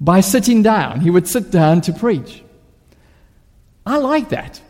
by 0.00 0.20
sitting 0.20 0.62
down. 0.62 1.00
He 1.00 1.10
would 1.10 1.28
sit 1.28 1.50
down 1.50 1.82
to 1.82 1.92
preach. 1.92 2.42
I 3.84 3.98
like 3.98 4.30
that. 4.30 4.60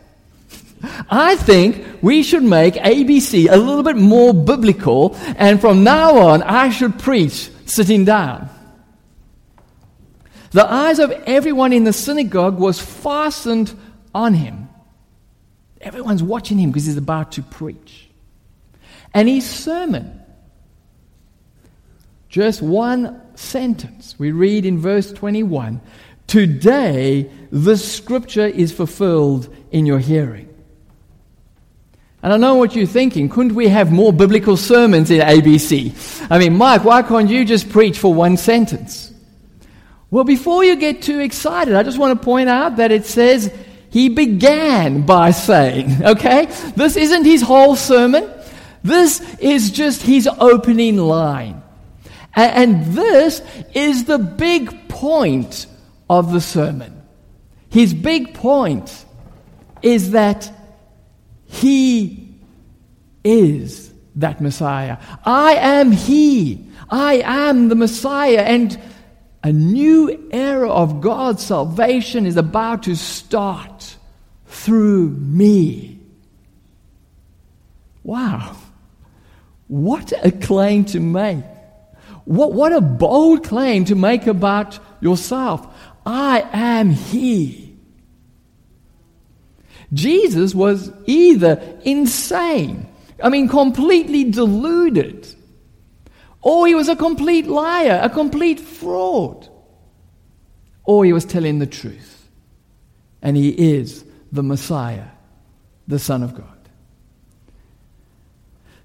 I 1.09 1.35
think 1.35 1.83
we 2.01 2.23
should 2.23 2.43
make 2.43 2.75
ABC 2.75 3.49
a 3.49 3.57
little 3.57 3.83
bit 3.83 3.97
more 3.97 4.33
biblical, 4.33 5.15
and 5.37 5.59
from 5.59 5.83
now 5.83 6.17
on, 6.17 6.43
I 6.43 6.69
should 6.69 6.99
preach 6.99 7.49
sitting 7.65 8.05
down. 8.05 8.49
The 10.51 10.65
eyes 10.65 10.99
of 10.99 11.11
everyone 11.11 11.73
in 11.73 11.83
the 11.83 11.93
synagogue 11.93 12.57
was 12.59 12.79
fastened 12.79 13.73
on 14.13 14.33
him. 14.33 14.69
Everyone's 15.81 16.23
watching 16.23 16.57
him 16.57 16.71
because 16.71 16.85
he's 16.85 16.97
about 16.97 17.33
to 17.33 17.43
preach. 17.43 18.09
And 19.13 19.27
his 19.27 19.47
sermon, 19.47 20.21
just 22.29 22.61
one 22.61 23.21
sentence, 23.35 24.15
we 24.17 24.31
read 24.31 24.65
in 24.65 24.79
verse 24.79 25.11
21 25.11 25.81
Today, 26.27 27.31
the 27.51 27.77
scripture 27.77 28.45
is 28.45 28.73
fulfilled 28.73 29.53
in 29.71 29.85
your 29.85 29.99
hearing. 29.99 30.46
And 32.23 32.33
I 32.33 32.37
know 32.37 32.55
what 32.55 32.75
you're 32.75 32.87
thinking. 32.87 33.29
Couldn't 33.29 33.55
we 33.55 33.67
have 33.67 33.91
more 33.91 34.11
biblical 34.11 34.57
sermons 34.57 35.11
in 35.11 35.21
ABC? 35.21 36.27
I 36.31 36.39
mean, 36.39 36.57
Mike, 36.57 36.83
why 36.83 37.03
can't 37.03 37.29
you 37.29 37.45
just 37.45 37.69
preach 37.69 37.99
for 37.99 38.13
one 38.13 38.37
sentence? 38.37 39.13
Well, 40.09 40.23
before 40.23 40.63
you 40.63 40.75
get 40.77 41.01
too 41.01 41.19
excited, 41.19 41.75
I 41.75 41.83
just 41.83 41.99
want 41.99 42.19
to 42.19 42.25
point 42.25 42.49
out 42.49 42.77
that 42.77 42.91
it 42.91 43.05
says 43.05 43.53
he 43.89 44.09
began 44.09 45.05
by 45.05 45.31
saying, 45.31 46.03
okay? 46.03 46.45
This 46.75 46.95
isn't 46.95 47.25
his 47.25 47.41
whole 47.41 47.75
sermon. 47.75 48.29
This 48.83 49.21
is 49.39 49.71
just 49.71 50.01
his 50.01 50.27
opening 50.39 50.97
line. 50.97 51.61
And 52.35 52.85
this 52.93 53.41
is 53.73 54.05
the 54.05 54.19
big 54.19 54.87
point 54.87 55.65
of 56.09 56.31
the 56.31 56.41
sermon. 56.41 57.01
His 57.69 57.93
big 57.93 58.33
point 58.33 59.05
is 59.81 60.11
that 60.11 60.51
he 61.57 62.35
is 63.23 63.91
that 64.15 64.41
Messiah. 64.41 64.97
I 65.25 65.53
am 65.55 65.91
he. 65.91 66.65
I 66.89 67.21
am 67.23 67.69
the 67.69 67.75
Messiah. 67.75 68.41
And 68.41 68.79
a 69.43 69.51
new 69.51 70.29
era 70.31 70.69
of 70.69 71.01
God's 71.01 71.43
salvation 71.45 72.25
is 72.25 72.37
about 72.37 72.83
to 72.83 72.95
start 72.95 73.95
through 74.45 75.09
me. 75.09 75.99
Wow. 78.03 78.55
What 79.67 80.13
a 80.23 80.31
claim 80.31 80.85
to 80.85 80.99
make. 80.99 81.43
What, 82.25 82.53
what 82.53 82.73
a 82.73 82.81
bold 82.81 83.43
claim 83.43 83.85
to 83.85 83.95
make 83.95 84.27
about 84.27 84.79
yourself. 85.01 85.67
I 86.05 86.47
am 86.53 86.89
He. 86.89 87.66
Jesus 89.93 90.53
was 90.53 90.91
either 91.05 91.79
insane, 91.83 92.87
I 93.23 93.29
mean, 93.29 93.47
completely 93.47 94.25
deluded, 94.25 95.27
or 96.41 96.67
he 96.67 96.75
was 96.75 96.89
a 96.89 96.95
complete 96.95 97.47
liar, 97.47 97.99
a 98.03 98.09
complete 98.09 98.59
fraud, 98.59 99.49
or 100.83 101.05
he 101.05 101.13
was 101.13 101.25
telling 101.25 101.59
the 101.59 101.65
truth. 101.65 102.29
And 103.21 103.35
he 103.35 103.49
is 103.49 104.05
the 104.31 104.43
Messiah, 104.43 105.07
the 105.87 105.99
Son 105.99 106.23
of 106.23 106.35
God. 106.35 106.45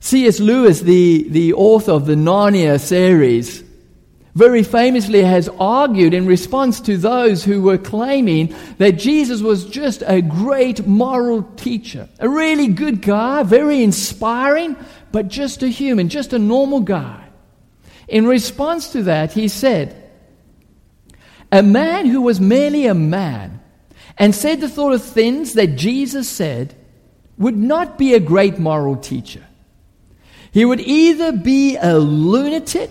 C.S. 0.00 0.40
Lewis, 0.40 0.80
the, 0.80 1.28
the 1.28 1.52
author 1.52 1.92
of 1.92 2.06
the 2.06 2.14
Narnia 2.14 2.80
series, 2.80 3.62
very 4.34 4.62
famously 4.62 5.22
has 5.22 5.48
argued 5.60 6.14
in 6.14 6.26
response 6.26 6.80
to 6.80 6.96
those 6.96 7.44
who 7.44 7.60
were 7.60 7.78
claiming 7.78 8.54
that 8.78 8.92
Jesus 8.92 9.42
was 9.42 9.66
just 9.66 10.02
a 10.06 10.22
great 10.22 10.86
moral 10.86 11.42
teacher, 11.56 12.08
a 12.18 12.28
really 12.28 12.68
good 12.68 13.02
guy, 13.02 13.42
very 13.42 13.82
inspiring, 13.82 14.76
but 15.10 15.28
just 15.28 15.62
a 15.62 15.68
human, 15.68 16.08
just 16.08 16.32
a 16.32 16.38
normal 16.38 16.80
guy. 16.80 17.22
In 18.08 18.26
response 18.26 18.92
to 18.92 19.02
that, 19.04 19.32
he 19.32 19.48
said, 19.48 20.10
A 21.50 21.62
man 21.62 22.06
who 22.06 22.22
was 22.22 22.40
merely 22.40 22.86
a 22.86 22.94
man 22.94 23.60
and 24.16 24.34
said 24.34 24.60
the 24.60 24.68
sort 24.68 24.94
of 24.94 25.02
things 25.02 25.54
that 25.54 25.76
Jesus 25.76 26.28
said 26.28 26.74
would 27.36 27.56
not 27.56 27.98
be 27.98 28.14
a 28.14 28.20
great 28.20 28.58
moral 28.58 28.96
teacher. 28.96 29.44
He 30.52 30.64
would 30.64 30.80
either 30.80 31.32
be 31.32 31.76
a 31.76 31.98
lunatic 31.98 32.90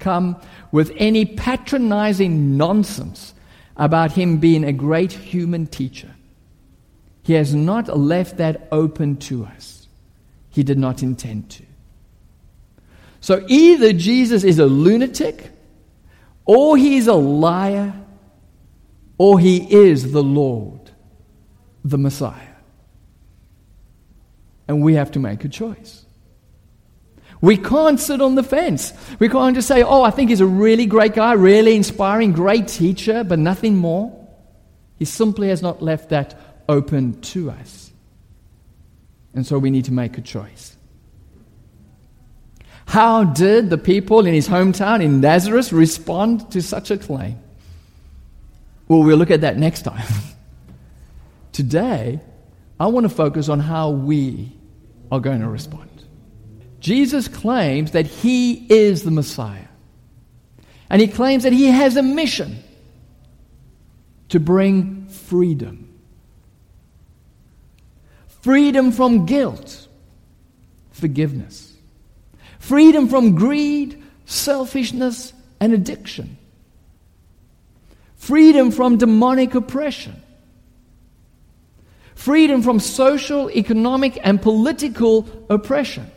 come 0.00 0.40
with 0.72 0.92
any 0.96 1.24
patronizing 1.24 2.56
nonsense 2.56 3.34
about 3.76 4.12
him 4.12 4.38
being 4.38 4.64
a 4.64 4.72
great 4.72 5.12
human 5.12 5.66
teacher. 5.66 6.10
He 7.22 7.34
has 7.34 7.54
not 7.54 7.96
left 7.96 8.38
that 8.38 8.66
open 8.72 9.16
to 9.18 9.44
us. 9.44 9.88
He 10.50 10.62
did 10.62 10.78
not 10.78 11.02
intend 11.02 11.50
to. 11.50 11.64
So 13.20 13.44
either 13.48 13.92
Jesus 13.92 14.44
is 14.44 14.58
a 14.58 14.66
lunatic, 14.66 15.50
or 16.44 16.76
he's 16.76 17.06
a 17.06 17.14
liar, 17.14 17.94
or 19.18 19.38
he 19.38 19.72
is 19.72 20.12
the 20.12 20.22
Lord, 20.22 20.90
the 21.84 21.98
Messiah. 21.98 22.56
And 24.66 24.82
we 24.82 24.94
have 24.94 25.10
to 25.12 25.18
make 25.18 25.44
a 25.44 25.48
choice. 25.48 26.06
We 27.40 27.56
can't 27.56 27.98
sit 27.98 28.20
on 28.20 28.34
the 28.34 28.42
fence. 28.42 28.92
We 29.18 29.28
can't 29.28 29.54
just 29.54 29.66
say, 29.66 29.82
oh, 29.82 30.02
I 30.02 30.10
think 30.10 30.30
he's 30.30 30.40
a 30.40 30.46
really 30.46 30.86
great 30.86 31.14
guy, 31.14 31.32
really 31.32 31.74
inspiring, 31.74 32.32
great 32.32 32.68
teacher, 32.68 33.24
but 33.24 33.38
nothing 33.38 33.76
more. 33.76 34.16
He 34.98 35.06
simply 35.06 35.48
has 35.48 35.62
not 35.62 35.82
left 35.82 36.10
that 36.10 36.38
open 36.68 37.20
to 37.22 37.50
us. 37.50 37.90
And 39.34 39.46
so 39.46 39.58
we 39.58 39.70
need 39.70 39.86
to 39.86 39.92
make 39.92 40.18
a 40.18 40.20
choice. 40.20 40.76
How 42.86 43.24
did 43.24 43.70
the 43.70 43.78
people 43.78 44.26
in 44.26 44.34
his 44.34 44.48
hometown 44.48 45.02
in 45.02 45.20
Nazareth 45.20 45.72
respond 45.72 46.50
to 46.50 46.60
such 46.60 46.90
a 46.90 46.98
claim? 46.98 47.38
Well, 48.88 49.04
we'll 49.04 49.16
look 49.16 49.30
at 49.30 49.42
that 49.42 49.56
next 49.56 49.82
time. 49.82 50.04
Today, 51.52 52.20
I 52.78 52.88
want 52.88 53.04
to 53.04 53.08
focus 53.08 53.48
on 53.48 53.60
how 53.60 53.90
we 53.90 54.52
are 55.12 55.20
going 55.20 55.40
to 55.40 55.48
respond. 55.48 55.89
Jesus 56.80 57.28
claims 57.28 57.92
that 57.92 58.06
he 58.06 58.66
is 58.68 59.02
the 59.02 59.10
Messiah. 59.10 59.68
And 60.88 61.00
he 61.00 61.06
claims 61.06 61.44
that 61.44 61.52
he 61.52 61.66
has 61.66 61.96
a 61.96 62.02
mission 62.02 62.62
to 64.30 64.40
bring 64.40 65.06
freedom. 65.06 65.86
Freedom 68.42 68.90
from 68.90 69.26
guilt, 69.26 69.86
forgiveness, 70.90 71.74
freedom 72.58 73.06
from 73.08 73.34
greed, 73.34 74.02
selfishness, 74.24 75.34
and 75.60 75.74
addiction, 75.74 76.38
freedom 78.16 78.70
from 78.70 78.96
demonic 78.96 79.54
oppression, 79.54 80.22
freedom 82.14 82.62
from 82.62 82.80
social, 82.80 83.50
economic, 83.50 84.18
and 84.22 84.40
political 84.40 85.28
oppression 85.50 86.10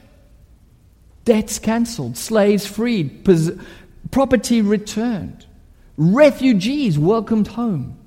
debts 1.25 1.59
cancelled, 1.59 2.17
slaves 2.17 2.65
freed, 2.65 3.23
pos- 3.23 3.51
property 4.11 4.61
returned, 4.61 5.45
refugees 5.97 6.97
welcomed 6.99 7.47
home, 7.47 7.97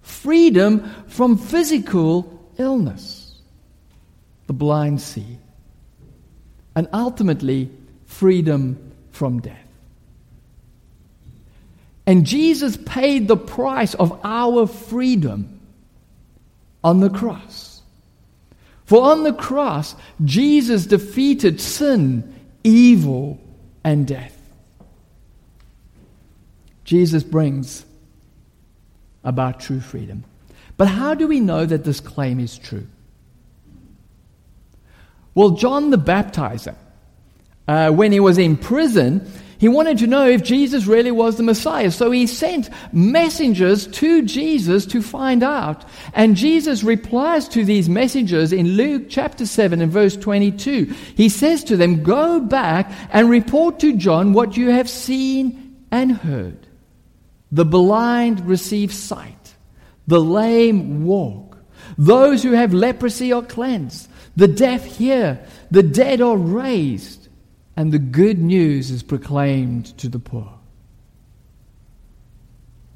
freedom 0.00 0.90
from 1.08 1.36
physical 1.36 2.40
illness, 2.58 3.34
the 4.46 4.52
blind 4.52 5.00
see, 5.00 5.38
and 6.74 6.88
ultimately 6.92 7.70
freedom 8.06 8.92
from 9.10 9.40
death. 9.40 9.58
And 12.06 12.26
Jesus 12.26 12.76
paid 12.76 13.28
the 13.28 13.36
price 13.36 13.94
of 13.94 14.20
our 14.24 14.66
freedom 14.66 15.60
on 16.82 17.00
the 17.00 17.10
cross. 17.10 17.71
For 18.92 19.02
on 19.04 19.22
the 19.22 19.32
cross, 19.32 19.96
Jesus 20.22 20.84
defeated 20.84 21.62
sin, 21.62 22.38
evil, 22.62 23.40
and 23.82 24.06
death. 24.06 24.38
Jesus 26.84 27.22
brings 27.22 27.86
about 29.24 29.60
true 29.60 29.80
freedom. 29.80 30.24
But 30.76 30.88
how 30.88 31.14
do 31.14 31.26
we 31.26 31.40
know 31.40 31.64
that 31.64 31.84
this 31.84 32.00
claim 32.00 32.38
is 32.38 32.58
true? 32.58 32.86
Well, 35.34 35.52
John 35.52 35.88
the 35.88 35.96
Baptizer, 35.96 36.76
uh, 37.66 37.92
when 37.92 38.12
he 38.12 38.20
was 38.20 38.36
in 38.36 38.58
prison, 38.58 39.26
he 39.62 39.68
wanted 39.68 39.98
to 39.98 40.08
know 40.08 40.26
if 40.26 40.42
Jesus 40.42 40.86
really 40.86 41.12
was 41.12 41.36
the 41.36 41.44
Messiah. 41.44 41.92
So 41.92 42.10
he 42.10 42.26
sent 42.26 42.68
messengers 42.92 43.86
to 43.86 44.22
Jesus 44.22 44.84
to 44.86 45.00
find 45.00 45.44
out. 45.44 45.84
And 46.14 46.34
Jesus 46.34 46.82
replies 46.82 47.46
to 47.50 47.64
these 47.64 47.88
messengers 47.88 48.52
in 48.52 48.70
Luke 48.70 49.04
chapter 49.08 49.46
7 49.46 49.80
and 49.80 49.92
verse 49.92 50.16
22. 50.16 50.92
He 51.14 51.28
says 51.28 51.62
to 51.62 51.76
them, 51.76 52.02
Go 52.02 52.40
back 52.40 52.92
and 53.12 53.30
report 53.30 53.78
to 53.78 53.96
John 53.96 54.32
what 54.32 54.56
you 54.56 54.70
have 54.70 54.90
seen 54.90 55.76
and 55.92 56.10
heard. 56.10 56.66
The 57.52 57.64
blind 57.64 58.44
receive 58.48 58.92
sight, 58.92 59.54
the 60.08 60.20
lame 60.20 61.04
walk, 61.04 61.56
those 61.96 62.42
who 62.42 62.50
have 62.50 62.74
leprosy 62.74 63.32
are 63.32 63.42
cleansed, 63.42 64.10
the 64.34 64.48
deaf 64.48 64.84
hear, 64.84 65.46
the 65.70 65.84
dead 65.84 66.20
are 66.20 66.36
raised 66.36 67.21
and 67.76 67.92
the 67.92 67.98
good 67.98 68.38
news 68.38 68.90
is 68.90 69.02
proclaimed 69.02 69.96
to 69.98 70.08
the 70.08 70.18
poor. 70.18 70.52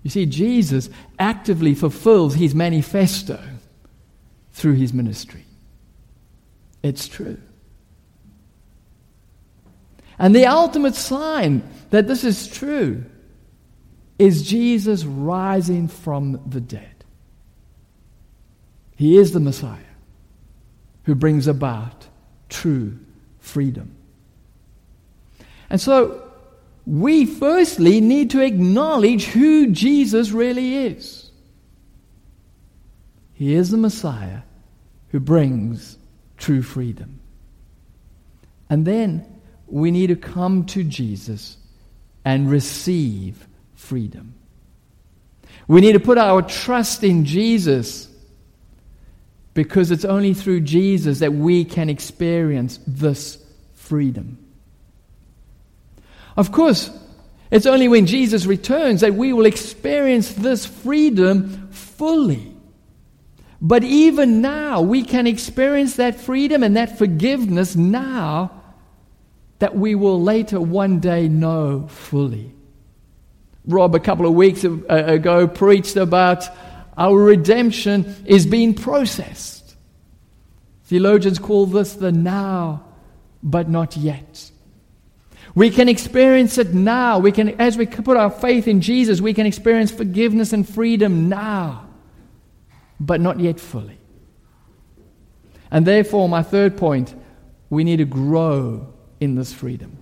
You 0.02 0.10
see, 0.10 0.26
Jesus 0.26 0.88
actively 1.18 1.74
fulfills 1.74 2.34
his 2.34 2.54
manifesto 2.54 3.40
through 4.52 4.74
his 4.74 4.92
ministry. 4.92 5.44
It's 6.82 7.08
true. 7.08 7.38
And 10.18 10.34
the 10.34 10.46
ultimate 10.46 10.94
sign 10.94 11.62
that 11.90 12.06
this 12.06 12.24
is 12.24 12.46
true 12.46 13.04
is 14.18 14.48
Jesus 14.48 15.04
rising 15.04 15.88
from 15.88 16.40
the 16.46 16.60
dead. 16.60 17.04
He 18.96 19.18
is 19.18 19.32
the 19.32 19.40
Messiah 19.40 19.80
who 21.04 21.14
brings 21.14 21.46
about 21.46 22.06
true 22.48 22.98
freedom. 23.40 23.94
And 25.70 25.80
so 25.80 26.22
we 26.86 27.26
firstly 27.26 28.00
need 28.00 28.30
to 28.30 28.40
acknowledge 28.40 29.26
who 29.26 29.68
Jesus 29.68 30.30
really 30.30 30.86
is. 30.86 31.30
He 33.34 33.54
is 33.54 33.70
the 33.70 33.76
Messiah 33.76 34.42
who 35.08 35.20
brings 35.20 35.98
true 36.36 36.62
freedom. 36.62 37.20
And 38.70 38.86
then 38.86 39.26
we 39.66 39.90
need 39.90 40.08
to 40.08 40.16
come 40.16 40.64
to 40.66 40.84
Jesus 40.84 41.56
and 42.24 42.50
receive 42.50 43.46
freedom. 43.74 44.34
We 45.68 45.80
need 45.80 45.92
to 45.92 46.00
put 46.00 46.18
our 46.18 46.42
trust 46.42 47.02
in 47.02 47.24
Jesus 47.24 48.08
because 49.54 49.90
it's 49.90 50.04
only 50.04 50.34
through 50.34 50.60
Jesus 50.60 51.20
that 51.20 51.32
we 51.32 51.64
can 51.64 51.88
experience 51.88 52.78
this 52.86 53.38
freedom. 53.74 54.38
Of 56.36 56.52
course, 56.52 56.90
it's 57.50 57.66
only 57.66 57.88
when 57.88 58.06
Jesus 58.06 58.46
returns 58.46 59.00
that 59.00 59.14
we 59.14 59.32
will 59.32 59.46
experience 59.46 60.32
this 60.32 60.66
freedom 60.66 61.68
fully. 61.70 62.52
But 63.60 63.84
even 63.84 64.42
now, 64.42 64.82
we 64.82 65.02
can 65.02 65.26
experience 65.26 65.96
that 65.96 66.20
freedom 66.20 66.62
and 66.62 66.76
that 66.76 66.98
forgiveness 66.98 67.74
now 67.74 68.62
that 69.58 69.74
we 69.74 69.94
will 69.94 70.22
later 70.22 70.60
one 70.60 71.00
day 71.00 71.28
know 71.28 71.86
fully. 71.88 72.52
Rob, 73.64 73.94
a 73.94 74.00
couple 74.00 74.26
of 74.26 74.34
weeks 74.34 74.64
ago, 74.64 75.48
preached 75.48 75.96
about 75.96 76.44
our 76.96 77.16
redemption 77.16 78.14
is 78.26 78.46
being 78.46 78.74
processed. 78.74 79.74
Theologians 80.84 81.38
call 81.38 81.66
this 81.66 81.94
the 81.94 82.12
now, 82.12 82.84
but 83.42 83.68
not 83.68 83.96
yet. 83.96 84.50
We 85.56 85.70
can 85.70 85.88
experience 85.88 86.58
it 86.58 86.74
now. 86.74 87.18
We 87.18 87.32
can, 87.32 87.58
as 87.58 87.78
we 87.78 87.86
put 87.86 88.18
our 88.18 88.30
faith 88.30 88.68
in 88.68 88.82
Jesus, 88.82 89.22
we 89.22 89.32
can 89.32 89.46
experience 89.46 89.90
forgiveness 89.90 90.52
and 90.52 90.68
freedom 90.68 91.30
now, 91.30 91.88
but 93.00 93.22
not 93.22 93.40
yet 93.40 93.58
fully. 93.58 93.98
And 95.70 95.86
therefore, 95.86 96.28
my 96.28 96.42
third 96.42 96.76
point, 96.76 97.14
we 97.70 97.84
need 97.84 97.96
to 97.96 98.04
grow 98.04 98.92
in 99.18 99.34
this 99.34 99.50
freedom. 99.50 99.96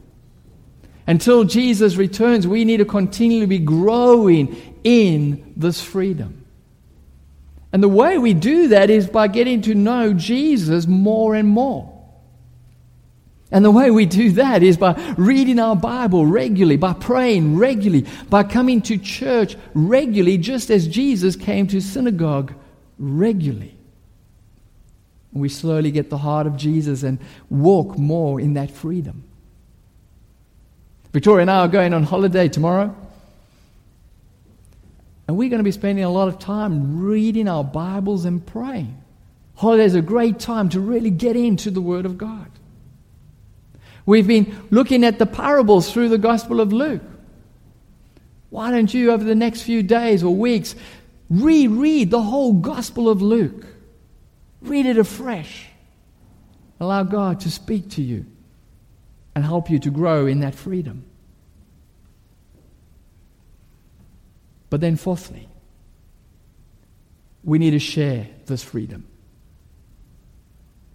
Until 1.06 1.44
Jesus 1.44 1.94
returns, 1.94 2.48
we 2.48 2.64
need 2.64 2.78
to 2.78 2.84
continually 2.84 3.46
be 3.46 3.60
growing 3.60 4.80
in 4.82 5.52
this 5.56 5.80
freedom. 5.80 6.44
And 7.72 7.80
the 7.80 7.88
way 7.88 8.18
we 8.18 8.34
do 8.34 8.68
that 8.68 8.90
is 8.90 9.06
by 9.06 9.28
getting 9.28 9.62
to 9.62 9.74
know 9.76 10.14
Jesus 10.14 10.88
more 10.88 11.36
and 11.36 11.48
more. 11.48 11.93
And 13.50 13.64
the 13.64 13.70
way 13.70 13.90
we 13.90 14.06
do 14.06 14.32
that 14.32 14.62
is 14.62 14.76
by 14.76 14.94
reading 15.16 15.58
our 15.58 15.76
Bible 15.76 16.26
regularly, 16.26 16.76
by 16.76 16.92
praying 16.92 17.56
regularly, 17.56 18.06
by 18.28 18.42
coming 18.42 18.82
to 18.82 18.98
church 18.98 19.56
regularly, 19.74 20.38
just 20.38 20.70
as 20.70 20.88
Jesus 20.88 21.36
came 21.36 21.66
to 21.68 21.80
synagogue 21.80 22.54
regularly. 22.98 23.76
We 25.32 25.48
slowly 25.48 25.90
get 25.90 26.10
the 26.10 26.18
heart 26.18 26.46
of 26.46 26.56
Jesus 26.56 27.02
and 27.02 27.18
walk 27.50 27.98
more 27.98 28.40
in 28.40 28.54
that 28.54 28.70
freedom. 28.70 29.24
Victoria 31.12 31.42
and 31.42 31.50
I 31.50 31.60
are 31.60 31.68
going 31.68 31.92
on 31.92 32.02
holiday 32.04 32.48
tomorrow. 32.48 32.94
And 35.26 35.36
we're 35.36 35.48
going 35.48 35.60
to 35.60 35.64
be 35.64 35.72
spending 35.72 36.04
a 36.04 36.10
lot 36.10 36.28
of 36.28 36.38
time 36.38 37.02
reading 37.02 37.48
our 37.48 37.64
Bibles 37.64 38.24
and 38.24 38.44
praying. 38.44 39.00
Holiday 39.56 39.84
is 39.84 39.94
a 39.94 40.02
great 40.02 40.38
time 40.38 40.68
to 40.70 40.80
really 40.80 41.10
get 41.10 41.36
into 41.36 41.70
the 41.70 41.80
Word 41.80 42.04
of 42.04 42.18
God. 42.18 42.50
We've 44.06 44.26
been 44.26 44.66
looking 44.70 45.04
at 45.04 45.18
the 45.18 45.26
parables 45.26 45.90
through 45.90 46.10
the 46.10 46.18
Gospel 46.18 46.60
of 46.60 46.72
Luke. 46.72 47.02
Why 48.50 48.70
don't 48.70 48.92
you, 48.92 49.10
over 49.10 49.24
the 49.24 49.34
next 49.34 49.62
few 49.62 49.82
days 49.82 50.22
or 50.22 50.34
weeks, 50.34 50.74
reread 51.30 52.10
the 52.10 52.22
whole 52.22 52.52
Gospel 52.52 53.08
of 53.08 53.22
Luke? 53.22 53.66
Read 54.60 54.86
it 54.86 54.98
afresh. 54.98 55.66
Allow 56.80 57.04
God 57.04 57.40
to 57.40 57.50
speak 57.50 57.90
to 57.90 58.02
you 58.02 58.26
and 59.34 59.44
help 59.44 59.70
you 59.70 59.78
to 59.80 59.90
grow 59.90 60.26
in 60.26 60.40
that 60.40 60.54
freedom. 60.54 61.04
But 64.70 64.80
then, 64.80 64.96
fourthly, 64.96 65.48
we 67.42 67.58
need 67.58 67.70
to 67.70 67.78
share 67.78 68.26
this 68.46 68.62
freedom. 68.62 69.06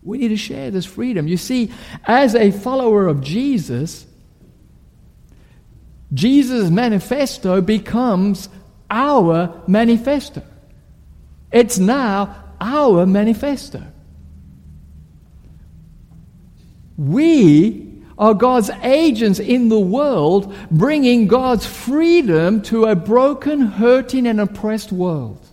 We 0.02 0.18
need 0.18 0.30
to 0.30 0.38
share 0.38 0.72
this 0.72 0.86
freedom. 0.86 1.28
You 1.28 1.38
see, 1.38 1.72
as 2.06 2.36
a 2.36 2.52
follower 2.52 3.08
of 3.08 3.22
Jesus, 3.22 4.06
Jesus' 6.14 6.70
manifesto 6.70 7.62
becomes 7.62 8.50
our 8.90 9.62
manifesto. 9.68 10.42
It's 11.52 11.78
now 11.78 12.44
our 12.60 13.06
manifesto. 13.06 13.84
We 16.98 18.04
are 18.18 18.34
God's 18.34 18.70
agents 18.84 19.40
in 19.40 19.70
the 19.70 19.80
world, 19.80 20.54
bringing 20.70 21.28
God's 21.28 21.66
freedom 21.66 22.62
to 22.64 22.86
a 22.86 22.96
broken, 22.96 23.62
hurting, 23.62 24.28
and 24.28 24.42
oppressed 24.42 24.92
world. 24.92 25.49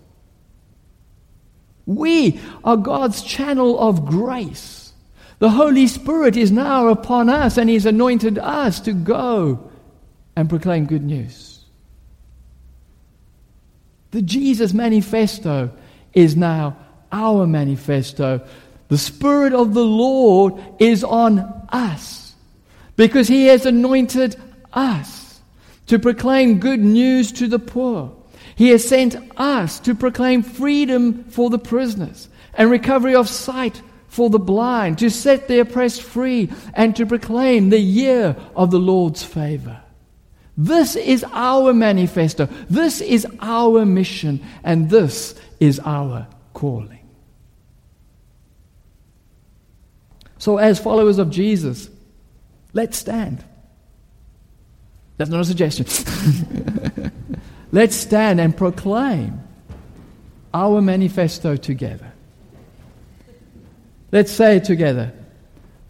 We 1.87 2.40
are 2.64 2.77
God's 2.77 3.22
channel 3.22 3.79
of 3.79 4.05
grace. 4.05 4.92
The 5.38 5.51
Holy 5.51 5.87
Spirit 5.87 6.37
is 6.37 6.51
now 6.51 6.88
upon 6.88 7.29
us, 7.29 7.57
and 7.57 7.70
He's 7.70 7.87
anointed 7.87 8.38
us 8.38 8.81
to 8.81 8.92
go 8.92 9.70
and 10.35 10.49
proclaim 10.49 10.87
good 10.87 11.05
news. 11.05 11.64
The 14.11 14.22
Jesus 14.22 14.72
manifesto 14.72 15.70
is 16.12 16.37
now 16.37 16.77
our 17.12 17.46
manifesto. 17.46 18.46
The 18.88 18.99
Spirit 18.99 19.53
of 19.53 19.75
the 19.75 19.85
Lord 19.85 20.55
is 20.79 21.05
on 21.05 21.38
us 21.68 22.35
because 22.96 23.29
He 23.29 23.46
has 23.46 23.66
anointed 23.66 24.37
us 24.72 25.40
to 25.87 25.99
proclaim 25.99 26.59
good 26.59 26.81
news 26.81 27.31
to 27.33 27.46
the 27.46 27.59
poor. 27.59 28.12
He 28.57 28.71
has 28.71 28.88
sent 28.88 29.16
us 29.37 29.79
to 29.81 29.95
proclaim 29.95 30.42
freedom 30.42 31.25
for 31.25 31.51
the 31.51 31.59
prisoners 31.59 32.29
and 32.55 32.71
recovery 32.71 33.14
of 33.14 33.29
sight 33.29 33.83
for 34.09 34.31
the 34.31 34.38
blind, 34.38 34.99
to 34.99 35.11
set 35.11 35.47
the 35.47 35.59
oppressed 35.61 36.03
free, 36.03 36.51
and 36.73 36.97
to 36.97 37.05
proclaim 37.05 37.69
the 37.69 37.79
year 37.79 38.35
of 38.57 38.71
the 38.71 38.79
Lord's 38.79 39.23
favor. 39.23 39.83
This 40.57 40.97
is 40.97 41.23
our 41.33 41.75
manifesto. 41.75 42.47
This 42.71 43.03
is 43.03 43.27
our 43.40 43.85
mission. 43.85 44.42
And 44.64 44.88
this 44.88 45.35
is 45.61 45.79
our 45.81 46.27
calling. 46.55 47.07
So, 50.38 50.57
as 50.57 50.79
followers 50.79 51.19
of 51.19 51.29
Jesus, 51.29 51.90
let's 52.73 52.97
stand. 52.97 53.45
That's 55.19 55.31
not 55.31 55.40
a 55.40 55.45
suggestion. 55.45 55.85
let's 57.73 57.97
stand 57.97 58.41
and 58.41 58.57
proclaim 58.57 59.41
our 60.53 60.81
manifesto 60.81 61.57
together. 61.57 62.13
Let's 64.13 64.33
say 64.33 64.57
it 64.57 64.65
together. 64.65 65.13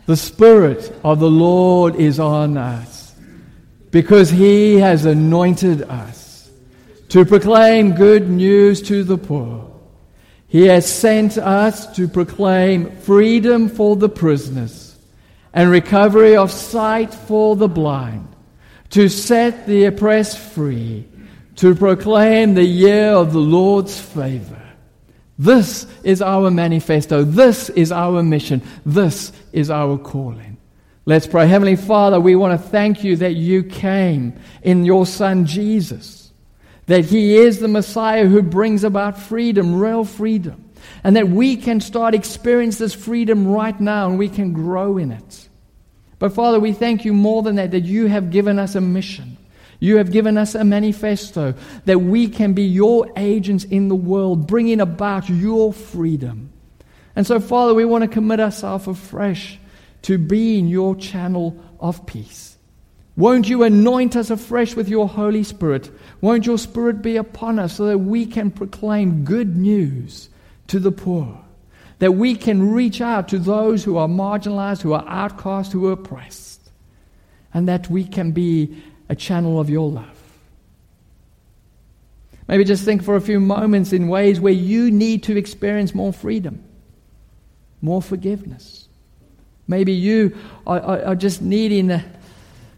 The 0.06 0.16
Spirit 0.16 0.92
of 1.04 1.20
the 1.20 1.30
Lord 1.30 1.96
is 1.96 2.18
on 2.18 2.56
us 2.56 3.14
because 3.90 4.30
He 4.30 4.78
has 4.78 5.04
anointed 5.04 5.82
us 5.82 6.50
to 7.08 7.24
proclaim 7.24 7.92
good 7.92 8.28
news 8.28 8.82
to 8.82 9.04
the 9.04 9.18
poor. 9.18 9.72
He 10.48 10.66
has 10.66 10.92
sent 10.92 11.38
us 11.38 11.94
to 11.96 12.08
proclaim 12.08 12.96
freedom 12.98 13.68
for 13.68 13.96
the 13.96 14.08
prisoners 14.08 14.96
and 15.52 15.70
recovery 15.70 16.36
of 16.36 16.52
sight 16.52 17.12
for 17.12 17.56
the 17.56 17.68
blind, 17.68 18.28
to 18.90 19.08
set 19.08 19.66
the 19.66 19.84
oppressed 19.86 20.38
free, 20.38 21.06
to 21.56 21.74
proclaim 21.74 22.54
the 22.54 22.64
year 22.64 23.10
of 23.10 23.32
the 23.32 23.38
Lord's 23.38 23.98
favor. 23.98 24.62
This 25.38 25.86
is 26.02 26.22
our 26.22 26.50
manifesto. 26.50 27.24
This 27.24 27.68
is 27.70 27.92
our 27.92 28.22
mission. 28.22 28.62
This 28.84 29.32
is 29.52 29.70
our 29.70 29.98
calling. 29.98 30.56
Let's 31.04 31.26
pray. 31.26 31.46
Heavenly 31.46 31.76
Father, 31.76 32.18
we 32.18 32.36
want 32.36 32.60
to 32.60 32.68
thank 32.68 33.04
you 33.04 33.16
that 33.16 33.34
you 33.34 33.62
came 33.62 34.38
in 34.62 34.84
your 34.84 35.06
Son 35.06 35.46
Jesus 35.46 36.26
that 36.86 37.04
He 37.04 37.36
is 37.36 37.58
the 37.58 37.68
Messiah 37.68 38.26
who 38.26 38.42
brings 38.42 38.84
about 38.84 39.18
freedom, 39.18 39.74
real 39.74 40.04
freedom, 40.04 40.70
and 41.04 41.16
that 41.16 41.28
we 41.28 41.56
can 41.56 41.80
start 41.80 42.14
experience 42.14 42.78
this 42.78 42.94
freedom 42.94 43.46
right 43.46 43.78
now 43.78 44.08
and 44.08 44.18
we 44.18 44.28
can 44.28 44.52
grow 44.52 44.96
in 44.96 45.12
it. 45.12 45.48
But 46.18 46.32
Father, 46.32 46.58
we 46.58 46.72
thank 46.72 47.04
you 47.04 47.12
more 47.12 47.42
than 47.42 47.56
that, 47.56 47.72
that 47.72 47.84
you 47.84 48.06
have 48.06 48.30
given 48.30 48.58
us 48.58 48.74
a 48.74 48.80
mission. 48.80 49.36
You 49.78 49.98
have 49.98 50.10
given 50.10 50.38
us 50.38 50.54
a 50.54 50.64
manifesto 50.64 51.54
that 51.84 51.98
we 51.98 52.28
can 52.28 52.54
be 52.54 52.64
your 52.64 53.10
agents 53.16 53.64
in 53.64 53.88
the 53.88 53.94
world, 53.94 54.46
bringing 54.46 54.80
about 54.80 55.28
your 55.28 55.72
freedom. 55.72 56.50
And 57.14 57.26
so, 57.26 57.40
Father, 57.40 57.74
we 57.74 57.84
want 57.84 58.02
to 58.02 58.08
commit 58.08 58.40
ourselves 58.40 58.86
afresh 58.86 59.58
to 60.02 60.18
being 60.18 60.66
your 60.66 60.94
channel 60.96 61.58
of 61.80 62.06
peace. 62.06 62.56
Won't 63.16 63.48
you 63.48 63.62
anoint 63.62 64.14
us 64.14 64.28
afresh 64.28 64.76
with 64.76 64.88
your 64.88 65.08
Holy 65.08 65.42
Spirit? 65.42 65.90
Won't 66.20 66.44
your 66.44 66.58
Spirit 66.58 67.00
be 67.00 67.16
upon 67.16 67.58
us 67.58 67.74
so 67.76 67.86
that 67.86 67.98
we 67.98 68.26
can 68.26 68.50
proclaim 68.50 69.24
good 69.24 69.56
news 69.56 70.28
to 70.66 70.78
the 70.78 70.92
poor? 70.92 71.42
That 71.98 72.12
we 72.12 72.34
can 72.34 72.72
reach 72.72 73.00
out 73.00 73.28
to 73.28 73.38
those 73.38 73.82
who 73.82 73.96
are 73.96 74.08
marginalized, 74.08 74.82
who 74.82 74.92
are 74.92 75.04
outcast, 75.08 75.72
who 75.72 75.86
are 75.86 75.92
oppressed. 75.92 76.60
And 77.54 77.66
that 77.68 77.88
we 77.88 78.04
can 78.04 78.32
be 78.32 78.82
a 79.08 79.14
channel 79.14 79.60
of 79.60 79.70
your 79.70 79.90
love. 79.90 80.22
Maybe 82.48 82.64
just 82.64 82.84
think 82.84 83.02
for 83.02 83.16
a 83.16 83.20
few 83.20 83.40
moments 83.40 83.92
in 83.92 84.08
ways 84.08 84.40
where 84.40 84.52
you 84.52 84.90
need 84.90 85.24
to 85.24 85.36
experience 85.36 85.94
more 85.94 86.12
freedom, 86.12 86.62
more 87.82 88.00
forgiveness. 88.00 88.88
Maybe 89.66 89.92
you 89.92 90.36
are, 90.66 90.80
are, 90.80 91.04
are 91.06 91.16
just 91.16 91.42
needing 91.42 92.00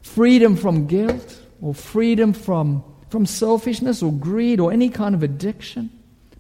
freedom 0.01 0.57
from 0.57 0.87
guilt 0.87 1.43
or 1.61 1.75
freedom 1.75 2.33
from, 2.33 2.83
from 3.11 3.27
selfishness 3.27 4.03
or 4.03 4.12
greed 4.12 4.59
or 4.59 4.73
any 4.73 4.88
kind 4.88 5.14
of 5.14 5.23
addiction. 5.23 5.91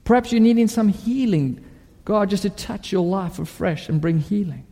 Perhaps 0.04 0.32
you're 0.32 0.40
needing 0.40 0.68
some 0.68 0.88
healing, 0.88 1.62
God, 2.06 2.30
just 2.30 2.44
to 2.44 2.50
touch 2.50 2.92
your 2.92 3.04
life 3.04 3.38
afresh 3.38 3.90
and 3.90 4.00
bring 4.00 4.20
healing. 4.20 4.64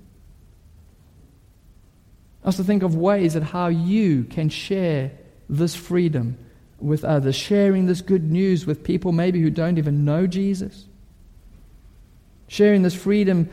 Also, 2.47 2.63
think 2.63 2.85
of 2.85 2.95
ways 2.95 3.35
that 3.35 3.43
how 3.43 3.67
you 3.67 4.23
can 4.25 4.49
share 4.49 5.11
this 5.49 5.75
freedom 5.75 6.39
with 6.79 7.05
others, 7.05 7.35
sharing 7.35 7.87
this 7.87 8.01
good 8.01 8.31
news 8.31 8.67
with 8.67 8.85
people 8.85 9.11
maybe 9.11 9.41
who 9.41 9.51
don't 9.51 9.79
even 9.79 10.05
know 10.05 10.27
Jesus. 10.29 10.87
Sharing 12.49 12.83
this 12.83 12.95
freedom 12.95 13.51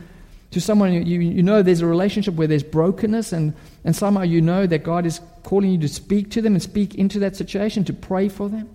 to 0.51 0.61
someone 0.61 0.93
you, 0.93 1.19
you 1.19 1.41
know 1.41 1.63
there's 1.63 1.81
a 1.81 1.87
relationship 1.87 2.35
where 2.35 2.45
there's 2.45 2.61
brokenness, 2.61 3.33
and, 3.33 3.55
and 3.83 3.95
somehow 3.95 4.21
you 4.21 4.39
know 4.39 4.67
that 4.67 4.83
God 4.83 5.07
is 5.07 5.19
calling 5.41 5.71
you 5.71 5.79
to 5.79 5.87
speak 5.87 6.29
to 6.31 6.41
them 6.43 6.53
and 6.53 6.61
speak 6.61 6.93
into 6.93 7.17
that 7.19 7.35
situation, 7.35 7.83
to 7.85 7.93
pray 7.93 8.29
for 8.29 8.47
them. 8.47 8.69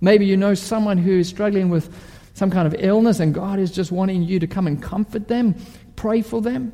Maybe 0.00 0.24
you 0.24 0.38
know 0.38 0.54
someone 0.54 0.96
who 0.96 1.18
is 1.18 1.28
struggling 1.28 1.68
with 1.68 1.94
some 2.32 2.50
kind 2.50 2.66
of 2.66 2.74
illness, 2.78 3.20
and 3.20 3.34
God 3.34 3.58
is 3.58 3.70
just 3.70 3.92
wanting 3.92 4.22
you 4.22 4.38
to 4.38 4.46
come 4.46 4.66
and 4.66 4.82
comfort 4.82 5.28
them, 5.28 5.54
pray 5.96 6.22
for 6.22 6.40
them. 6.40 6.72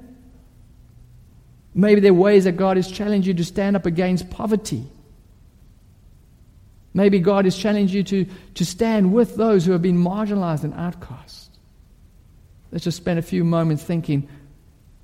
Maybe 1.78 2.00
there 2.00 2.10
are 2.10 2.14
ways 2.14 2.44
that 2.44 2.56
God 2.56 2.78
has 2.78 2.90
challenged 2.90 3.28
you 3.28 3.34
to 3.34 3.44
stand 3.44 3.76
up 3.76 3.84
against 3.84 4.30
poverty. 4.30 4.82
Maybe 6.94 7.18
God 7.18 7.44
has 7.44 7.54
challenged 7.54 7.92
you 7.92 8.02
to, 8.02 8.26
to 8.54 8.64
stand 8.64 9.12
with 9.12 9.36
those 9.36 9.66
who 9.66 9.72
have 9.72 9.82
been 9.82 10.02
marginalized 10.02 10.64
and 10.64 10.72
outcast. 10.72 11.50
Let's 12.72 12.84
just 12.84 12.96
spend 12.96 13.18
a 13.18 13.22
few 13.22 13.44
moments 13.44 13.82
thinking 13.82 14.26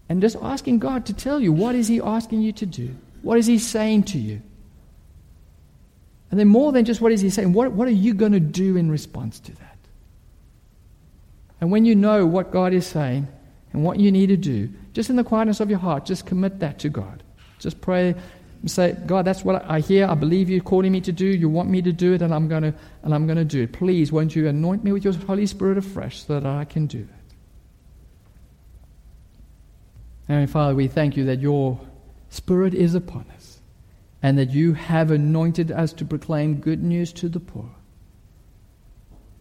and 0.08 0.22
just 0.22 0.34
asking 0.40 0.78
God 0.78 1.04
to 1.06 1.12
tell 1.12 1.38
you 1.38 1.52
what 1.52 1.74
is 1.74 1.88
He 1.88 2.00
asking 2.00 2.40
you 2.40 2.52
to 2.52 2.64
do? 2.64 2.96
What 3.20 3.36
is 3.36 3.46
He 3.46 3.58
saying 3.58 4.04
to 4.04 4.18
you? 4.18 4.40
And 6.30 6.40
then, 6.40 6.48
more 6.48 6.72
than 6.72 6.86
just 6.86 7.02
what 7.02 7.12
is 7.12 7.20
He 7.20 7.28
saying, 7.28 7.52
what, 7.52 7.72
what 7.72 7.86
are 7.86 7.90
you 7.90 8.14
going 8.14 8.32
to 8.32 8.40
do 8.40 8.78
in 8.78 8.90
response 8.90 9.38
to 9.40 9.52
that? 9.56 9.76
And 11.60 11.70
when 11.70 11.84
you 11.84 11.94
know 11.94 12.24
what 12.24 12.50
God 12.50 12.72
is 12.72 12.86
saying 12.86 13.28
and 13.74 13.84
what 13.84 14.00
you 14.00 14.10
need 14.10 14.28
to 14.28 14.38
do, 14.38 14.70
just 14.92 15.10
in 15.10 15.16
the 15.16 15.24
quietness 15.24 15.60
of 15.60 15.70
your 15.70 15.78
heart, 15.78 16.04
just 16.04 16.26
commit 16.26 16.60
that 16.60 16.78
to 16.80 16.88
God. 16.88 17.22
Just 17.58 17.80
pray 17.80 18.14
and 18.60 18.70
say, 18.70 18.96
God, 19.06 19.24
that's 19.24 19.44
what 19.44 19.64
I 19.68 19.80
hear. 19.80 20.06
I 20.06 20.14
believe 20.14 20.50
you're 20.50 20.62
calling 20.62 20.92
me 20.92 21.00
to 21.02 21.12
do. 21.12 21.26
You 21.26 21.48
want 21.48 21.68
me 21.70 21.82
to 21.82 21.92
do 21.92 22.12
it, 22.12 22.22
and 22.22 22.34
I'm 22.34 22.48
going 22.48 22.62
to, 22.62 22.74
and 23.02 23.14
I'm 23.14 23.26
going 23.26 23.38
to 23.38 23.44
do 23.44 23.62
it. 23.62 23.72
Please, 23.72 24.12
won't 24.12 24.36
you 24.36 24.48
anoint 24.48 24.84
me 24.84 24.92
with 24.92 25.04
your 25.04 25.14
Holy 25.14 25.46
Spirit 25.46 25.78
afresh 25.78 26.24
so 26.24 26.38
that 26.38 26.46
I 26.46 26.64
can 26.64 26.86
do 26.86 27.04
that? 27.04 27.22
Heavenly 30.28 30.46
Father, 30.46 30.74
we 30.74 30.88
thank 30.88 31.16
you 31.16 31.24
that 31.24 31.40
your 31.40 31.80
Spirit 32.30 32.74
is 32.74 32.94
upon 32.94 33.26
us 33.34 33.60
and 34.22 34.38
that 34.38 34.50
you 34.50 34.74
have 34.74 35.10
anointed 35.10 35.72
us 35.72 35.92
to 35.94 36.04
proclaim 36.04 36.60
good 36.60 36.82
news 36.82 37.12
to 37.14 37.28
the 37.28 37.40
poor. 37.40 37.68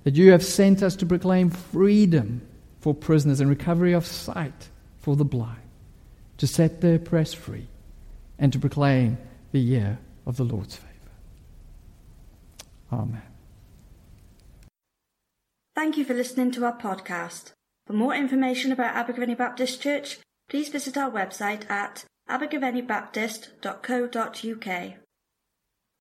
That 0.03 0.15
you 0.15 0.31
have 0.31 0.43
sent 0.43 0.81
us 0.81 0.95
to 0.97 1.05
proclaim 1.05 1.51
freedom 1.51 2.41
for 2.79 2.95
prisoners 2.95 3.39
and 3.39 3.49
recovery 3.49 3.93
of 3.93 4.07
sight 4.07 4.69
for 5.01 5.15
the 5.15 5.25
blind, 5.25 5.61
to 6.37 6.47
set 6.47 6.81
the 6.81 6.95
oppressed 6.95 7.35
free, 7.35 7.67
and 8.39 8.51
to 8.53 8.59
proclaim 8.59 9.19
the 9.51 9.59
year 9.59 9.99
of 10.25 10.37
the 10.37 10.43
Lord's 10.43 10.77
favor. 10.77 10.89
Amen. 12.93 13.21
Thank 15.75 15.97
you 15.97 16.05
for 16.05 16.13
listening 16.13 16.51
to 16.51 16.63
our 16.65 16.77
podcast. 16.77 17.53
For 17.87 17.93
more 17.93 18.13
information 18.13 18.71
about 18.71 18.95
Abergavenny 18.95 19.35
Baptist 19.35 19.81
Church, 19.81 20.19
please 20.49 20.69
visit 20.69 20.95
our 20.97 21.09
website 21.09 21.67
at 21.69 22.05
abergavennybaptist.co.uk. 22.29 25.00